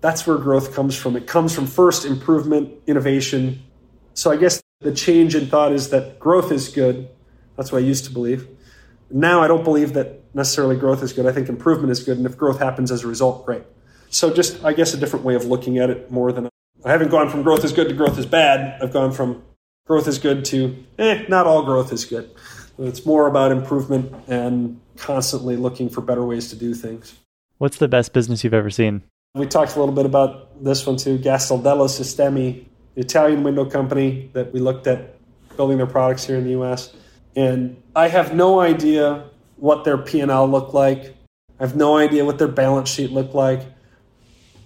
[0.00, 1.16] that's where growth comes from.
[1.16, 3.62] It comes from first improvement, innovation,
[4.14, 7.08] so I guess the change in thought is that growth is good.
[7.56, 8.48] That's what I used to believe.
[9.10, 11.26] Now I don't believe that necessarily growth is good.
[11.26, 12.16] I think improvement is good.
[12.16, 13.62] And if growth happens as a result, great.
[14.10, 16.48] So just, I guess, a different way of looking at it more than
[16.84, 18.82] I haven't gone from growth is good to growth is bad.
[18.82, 19.42] I've gone from
[19.86, 22.30] growth is good to, eh, not all growth is good.
[22.78, 27.14] It's more about improvement and constantly looking for better ways to do things.
[27.58, 29.02] What's the best business you've ever seen?
[29.34, 31.18] We talked a little bit about this one too.
[31.18, 35.16] Gastaldello Sistemi the Italian window company that we looked at
[35.56, 36.94] building their products here in the U.S.
[37.36, 39.24] And I have no idea
[39.56, 41.14] what their P&L looked like.
[41.58, 43.62] I have no idea what their balance sheet looked like.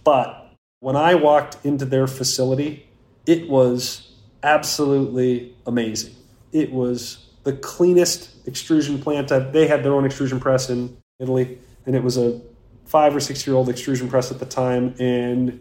[0.04, 2.86] But when I walked into their facility,
[3.26, 4.12] it was
[4.42, 6.14] absolutely amazing.
[6.52, 9.30] It was the cleanest extrusion plant.
[9.30, 12.40] Uh, they had their own extrusion press in Italy, and it was a
[12.84, 14.94] five or six year old extrusion press at the time.
[14.98, 15.60] And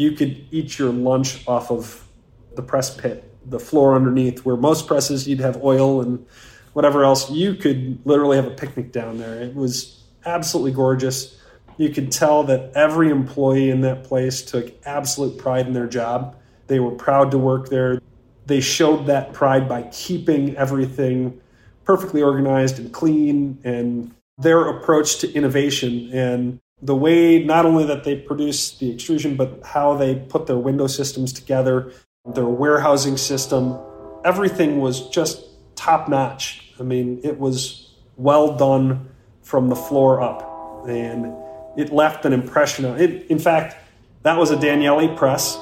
[0.00, 2.08] you could eat your lunch off of
[2.54, 6.24] the press pit, the floor underneath, where most presses you'd have oil and
[6.72, 7.30] whatever else.
[7.30, 9.42] You could literally have a picnic down there.
[9.42, 11.38] It was absolutely gorgeous.
[11.76, 16.34] You could tell that every employee in that place took absolute pride in their job.
[16.66, 18.00] They were proud to work there.
[18.46, 21.40] they showed that pride by keeping everything
[21.84, 28.04] perfectly organized and clean and their approach to innovation and the way not only that
[28.04, 31.92] they produce the extrusion but how they put their window systems together
[32.34, 33.78] their warehousing system
[34.24, 36.72] everything was just top notch.
[36.78, 39.08] I mean it was well done
[39.42, 41.34] from the floor up and
[41.76, 43.76] it left an impression it in fact
[44.22, 45.58] that was a danieli press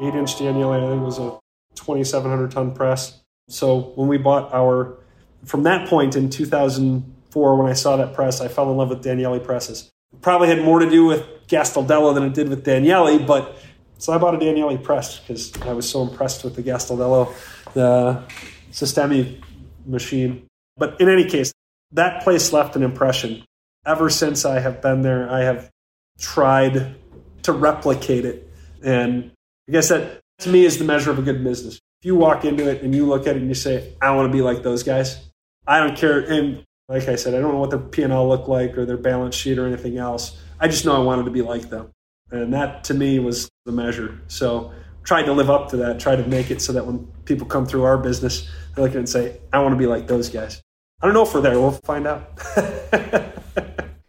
[0.00, 1.38] 8 inch danieli i think was a
[1.74, 3.20] 2700 ton press.
[3.48, 4.98] So when we bought our
[5.44, 9.04] from that point in 2004 when i saw that press i fell in love with
[9.04, 9.90] danieli presses
[10.20, 13.56] probably had more to do with Gastaldello than it did with Danieli, but
[13.98, 17.34] so I bought a Danieli press because I was so impressed with the Gastaldello,
[17.74, 18.22] the
[18.70, 19.42] Sistemi
[19.86, 20.46] machine.
[20.76, 21.52] But in any case,
[21.92, 23.44] that place left an impression.
[23.86, 25.70] Ever since I have been there, I have
[26.18, 26.96] tried
[27.42, 28.50] to replicate it.
[28.84, 29.32] And
[29.68, 31.76] I guess that to me is the measure of a good business.
[32.00, 34.30] If you walk into it and you look at it and you say, I want
[34.30, 35.18] to be like those guys,
[35.66, 36.20] I don't care.
[36.20, 39.34] And like I said, I don't know what their P&L looked like or their balance
[39.34, 40.38] sheet or anything else.
[40.58, 41.90] I just know I wanted to be like them.
[42.30, 44.20] And that to me was the measure.
[44.28, 44.72] So
[45.04, 47.66] tried to live up to that, try to make it so that when people come
[47.66, 50.28] through our business, they look at it and say, I want to be like those
[50.28, 50.62] guys.
[51.00, 51.58] I don't know if we're there.
[51.60, 52.36] We'll find out.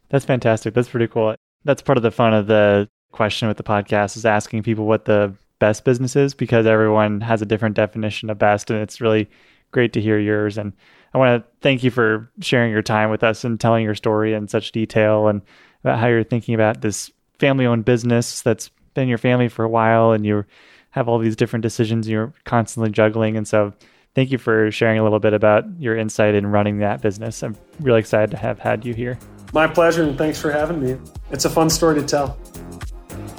[0.10, 0.74] That's fantastic.
[0.74, 1.36] That's pretty cool.
[1.66, 5.06] That's part of the fun of the question with the podcast is asking people what
[5.06, 8.72] the best business is because everyone has a different definition of best.
[8.72, 9.30] And it's really
[9.72, 10.58] great to hear yours.
[10.58, 10.74] And
[11.14, 14.34] I want to thank you for sharing your time with us and telling your story
[14.34, 15.42] in such detail and
[15.84, 19.70] about how you're thinking about this family owned business that's been your family for a
[19.70, 20.46] while and you
[20.92, 23.38] have all these different decisions you're constantly juggling.
[23.38, 23.74] And so
[24.16, 27.44] thank you for sharing a little bit about your insight in running that business.
[27.44, 29.18] I'm really excited to have had you here.
[29.54, 30.98] My pleasure, and thanks for having me.
[31.32, 32.38] It's a fun story to tell.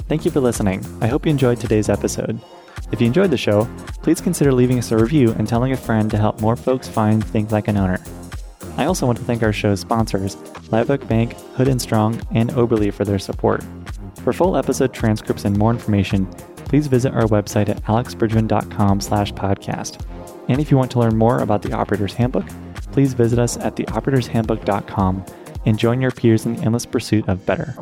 [0.09, 0.85] Thank you for listening.
[1.01, 2.41] I hope you enjoyed today's episode.
[2.91, 3.67] If you enjoyed the show,
[4.03, 7.25] please consider leaving us a review and telling a friend to help more folks find
[7.25, 8.03] Think Like an Owner.
[8.77, 10.35] I also want to thank our show's sponsors,
[10.71, 13.63] Live Oak Bank, Hood and Strong, and Oberly for their support.
[14.23, 16.25] For full episode transcripts and more information,
[16.65, 20.05] please visit our website at alexbridgeman.com slash podcast.
[20.49, 22.47] And if you want to learn more about the Operator's Handbook,
[22.91, 25.25] please visit us at theoperatorshandbook.com
[25.65, 27.75] and join your peers in the endless pursuit of better.